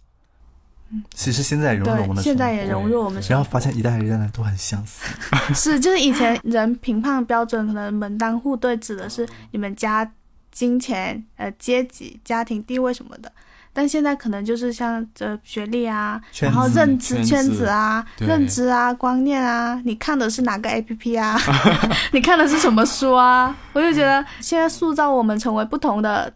[0.90, 5.08] 嗯，其实现在也融入我们的，现在也融入我们，然后发现一代一代人都很相似。
[5.54, 10.12] 是，就是以前人评判标准可能门当户对指的是你们家。
[10.60, 13.32] 金钱、呃，阶级、家庭地位什么的，
[13.72, 21.40] 但现在可能就是像这学历啊，然后认知圈子啊、认知啊、观念啊，你看的是哪个 A P P 啊？
[22.12, 23.56] 你看的是什么书啊？
[23.72, 26.30] 我就觉得现在塑造我们成为不同的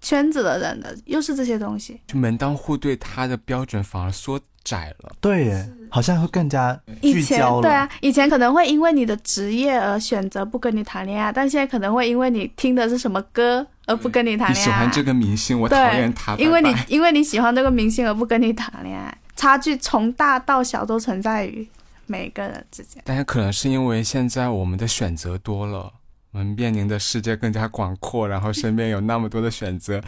[0.00, 2.00] 圈子的人的，又是这些东西。
[2.08, 5.12] 就门当户对，它的标准反而缩窄了。
[5.20, 7.62] 对耶，好像会更加聚焦了。
[7.62, 14.58] 对啊，以前可能会因为你的职业而选择不跟你谈恋爱，但现在可能会因为你听的是什么歌而不跟你谈恋爱。
[14.58, 21.66] 你喜欢这个明星，我讨厌他，因为你因为你喜欢这个明星而不跟你谈恋爱，差距从大到小都存在于
[22.06, 23.02] 每个人之间。
[23.04, 25.92] 但是可能是因为现在我们的选择多了，
[26.32, 30.00] 我们面临的世界更加广阔，然后身边有那么多的选择，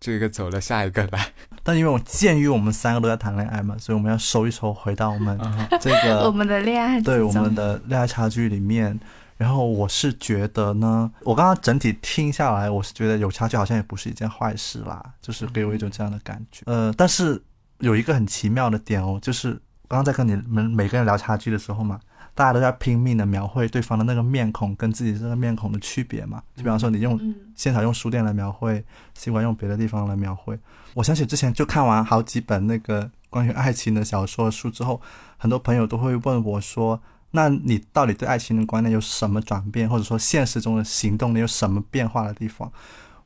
[0.00, 1.32] 这个走了下一个来。
[1.62, 5.38] 但因为我鉴于我们三个都在谈恋爱嘛，所以我们要收一收，回到我们
[5.80, 8.98] 这个 我们的恋爱对我们的恋爱差距里面。
[9.36, 16.62] 然后我是觉得呢，我刚刚整体听下来，我是觉得有差距好像也不是一件坏事啦，就是给我一种这样的感觉。
[16.66, 17.42] 呃，但是
[17.78, 19.58] 有一个很奇妙的点哦，就是
[19.90, 21.98] 刚刚在跟你们每个人聊差距的时候嘛，
[22.32, 26.40] 大家都在拼命的描绘对方的那个面孔跟自己这个面孔的区别嘛。
[26.54, 28.84] 就比方说你用嗯现场用书店来描绘，
[29.14, 30.56] 喜欢用别的地方来描绘。
[30.94, 35.02] 我想起之前就看完好几本那个关于爱情的小说书之后，
[35.36, 42.70] 很多朋友都会问我说：“那你到底对爱情的观念有什么转变，或者说现实中的行动你有什么变化的地方？”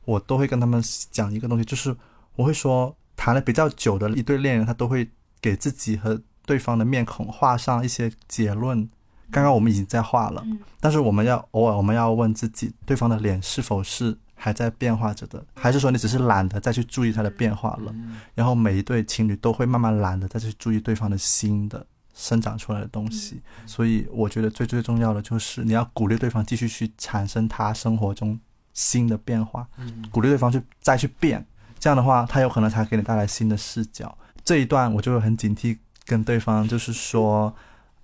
[0.05, 1.95] 我都会跟他们讲一个东西，就是
[2.35, 5.07] 我会说，谈了比较久的一对恋人，他都会
[5.39, 8.89] 给自己和对方的面孔画上一些结论。
[9.31, 17.93] 刚刚我们已经在画了，嗯但是我们要偶尔我们要问自己，对方的脸是否是还在变化着的，还是说你只是懒得再去注意它的变化了？
[18.35, 21.83] 然后每一对情侣都会慢慢懒得再去注意对方的新的
[22.13, 23.41] 生长出来的东西。
[23.65, 28.39] 所以我觉得最最重要的就是你要鼓励对方继续去产生他生活中
[28.73, 29.67] 新的变化，
[30.11, 31.43] 鼓励对方去再去变。
[31.79, 34.15] 这样的话，他有可能才给你带来新的视角。
[34.43, 37.53] 这一段我就会很警惕，跟对方就是说。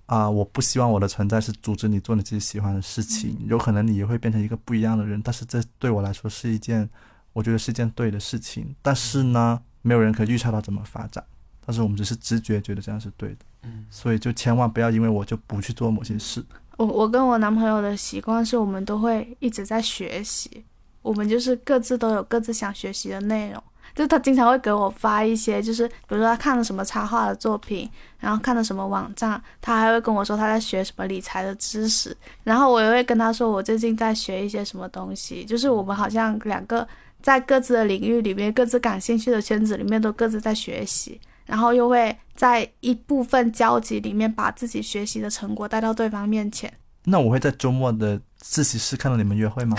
[0.06, 6.86] 啊、我不希望我的存在是阻止你做你自己喜欢的事情，有可能你也会变成一个不一样的人，但是这对我来说是一件，
[7.32, 8.74] 我觉得是一件对的事情。
[8.82, 11.24] 但是呢，没有人可以预测到怎么发展，
[11.64, 16.44] 但是我们只是直觉觉得这样是对的，嗯，所以就千万不要因为我就不去做某些事。
[16.76, 20.62] 我我跟我男朋友的习惯是我们都会一直在学习，
[21.00, 23.62] 我们就是各自都有各自想学习的内容。
[23.94, 27.88] 就他经常会给我发一些，就是比如说他看了什么插画的作品，
[28.18, 36.86] 然后看了什么网站，他还会跟我说他在学什么理财的知识，然后我也会跟他说我最近在学一些什么东西，就是我们好像两个
[37.20, 46.72] 在各自的领域里面、各自感兴趣的圈子里面都各自在学习，然后又会在一部分交集里面把自己学习的成果带到对方面前。
[47.04, 49.76] 那我会在周末的自习室看到你们约会吗？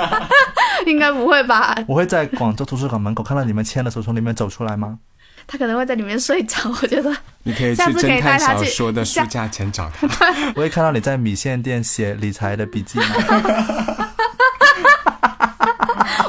[0.86, 1.76] 应该不会吧？
[1.86, 4.98] 我会在广州图书馆门口看到你们牵的手从里面走出来吗？
[5.46, 7.14] 他可能会在里面睡着，我觉得。
[7.42, 10.06] 你可以去侦探小说的书架前找他。
[10.54, 13.06] 我会看到你在米线店写理财的笔记吗？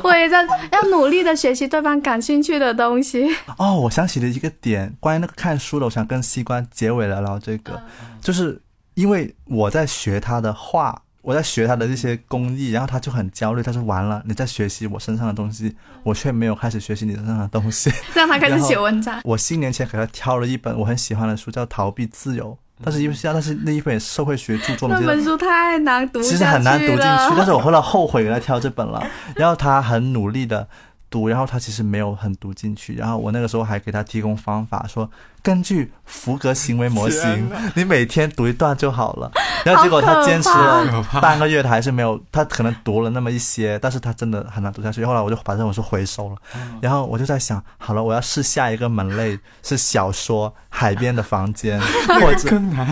[0.03, 3.29] 我也在要努力的学习对方感兴趣的东西。
[3.57, 7.81] 哦，我想起了一个点，关于那个看书的，我想跟西瓜结尾聊聊这个，
[8.21, 8.61] 就是
[8.99, 15.73] 因为我在学他的画，我在学他的这些工艺，然后他就很焦虑，他说完了，你在学习我身上的东西，
[16.03, 17.89] 我却没有开始学习你身上的东西。
[18.13, 19.21] 让他开始写文章。
[19.23, 22.51] 我新年前给他挑了一本我很喜欢的书，叫《逃避自由》，
[22.83, 27.01] 但是因为但是那一本社会学著作嘛，那本书太难读，其实很难读进去，
[27.37, 29.01] 但是我后来后悔给他挑这本了。
[29.33, 30.67] 然后他很努力的
[31.09, 32.95] 读，然后他其实没有很读进去。
[32.95, 35.09] 然后我那个时候还给他提供方法，说
[35.41, 39.31] 根据福格行为模型， 你每天读一段就好了。
[39.65, 45.03] 然后结果他坚持了半个月，他还是没有，他可能读了那么一些，但是他真的很难读下去。
[45.03, 46.35] 后来我就把这本书回收了。
[46.81, 51.79] 然后我就在想，好了，我要试下一个门类是小说《海边的房间》，
[52.21, 52.87] 或者 更难。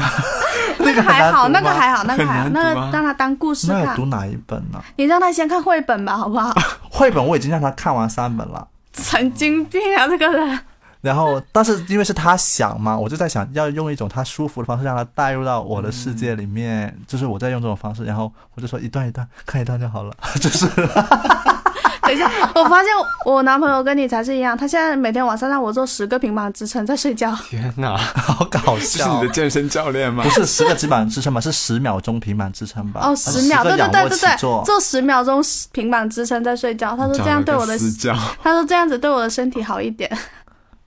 [0.98, 4.06] 那个还好，那个还好，那个还好，那让他当故事看那要读。
[4.06, 4.82] 哪一本呢？
[4.96, 6.54] 你让他先看绘本吧，好不好？
[6.90, 8.68] 绘本我已经让他看完三本了。
[8.94, 10.60] 神经病啊，这个人。
[11.02, 20.66] 然后，但是因为是他想嘛，我就在想要用一种他舒服的方式让他带入到我的世界里面，就是我在用这种方式，然后我就说一段一段看一段就好了， 就是
[22.08, 22.92] 等一下， 我发现
[23.26, 27.36] 我男朋友跟你才是一样，他现在每天晚上让我做十个平板支撑在睡觉。
[27.50, 29.34] 天哪，好搞这是笑你的。
[29.34, 30.30] 健身教练吗不？
[30.30, 33.02] 是十个平板支撑吧，是十秒钟平板支撑吧？
[33.04, 34.64] 哦，十秒，对对对对对，起坐。
[34.66, 35.42] 做十秒钟
[35.72, 36.96] 平板支撑在睡觉。
[36.96, 37.78] 他说这样对我的
[38.42, 40.10] 他说这样子对我的身体好一点。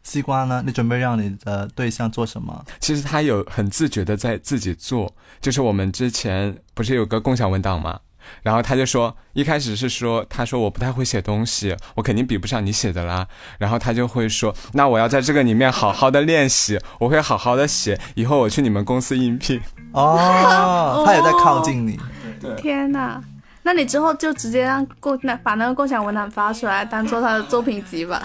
[0.03, 0.63] 西瓜呢？
[0.65, 2.65] 你准备让你的对象做什么？
[2.81, 5.13] 其实他有很自觉的在自己做，
[5.43, 7.99] 就是我们之前不是有个共享文档吗？
[8.43, 13.27] 然后他就说，一开始是说，他说我不太会写东西，我肯定比不上你写的啦。
[13.59, 19.61] 然后他就会说，那我要在这个里面好好的练习，我会好好的写，以后我去你们公司应聘。
[19.93, 21.99] 哦，他也在靠近你。
[22.57, 23.21] 天哪！
[23.63, 28.23] 那你之后就直接让共那把那个共享文档发出来，当做他的作品集吧。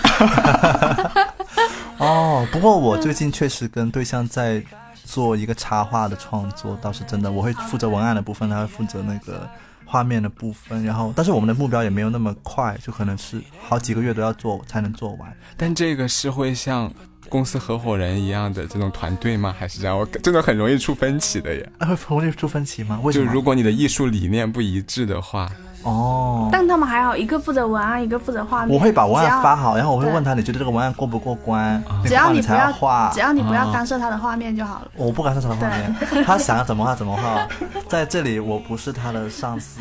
[1.97, 4.63] 哦，不过我最近确实跟对象在
[5.03, 9.45] 做一个插画的创作，倒是真的，我会负责文案的部分，他会负责那个
[9.85, 15.31] 画面的部分，然后但是我们的目标也没有那么快，就可能是好几个月都要做才能做完。
[15.55, 16.91] 但这个是会像
[17.29, 19.55] 公司合伙人一样的这种团队吗？
[19.57, 19.97] 还是这样？
[19.97, 21.71] 我真的很容易出分歧的耶。
[21.79, 22.99] 那会容易出分歧吗？
[23.03, 23.25] 为什么？
[23.25, 25.49] 就如果你的艺术理念不一致的话，
[25.85, 28.75] 哦，但他们还好，一个负责文案，一个负责画面。
[28.75, 31.79] 我会把文案发好，然后我会问他，你觉得这个文案过不过关？
[32.03, 34.87] 只要你不要画，只要你不要干涉他的画面就好了。
[34.95, 37.47] 我不干涉他的画面，他想怎么画怎么画，
[37.87, 39.79] 在这里我不是他的上司。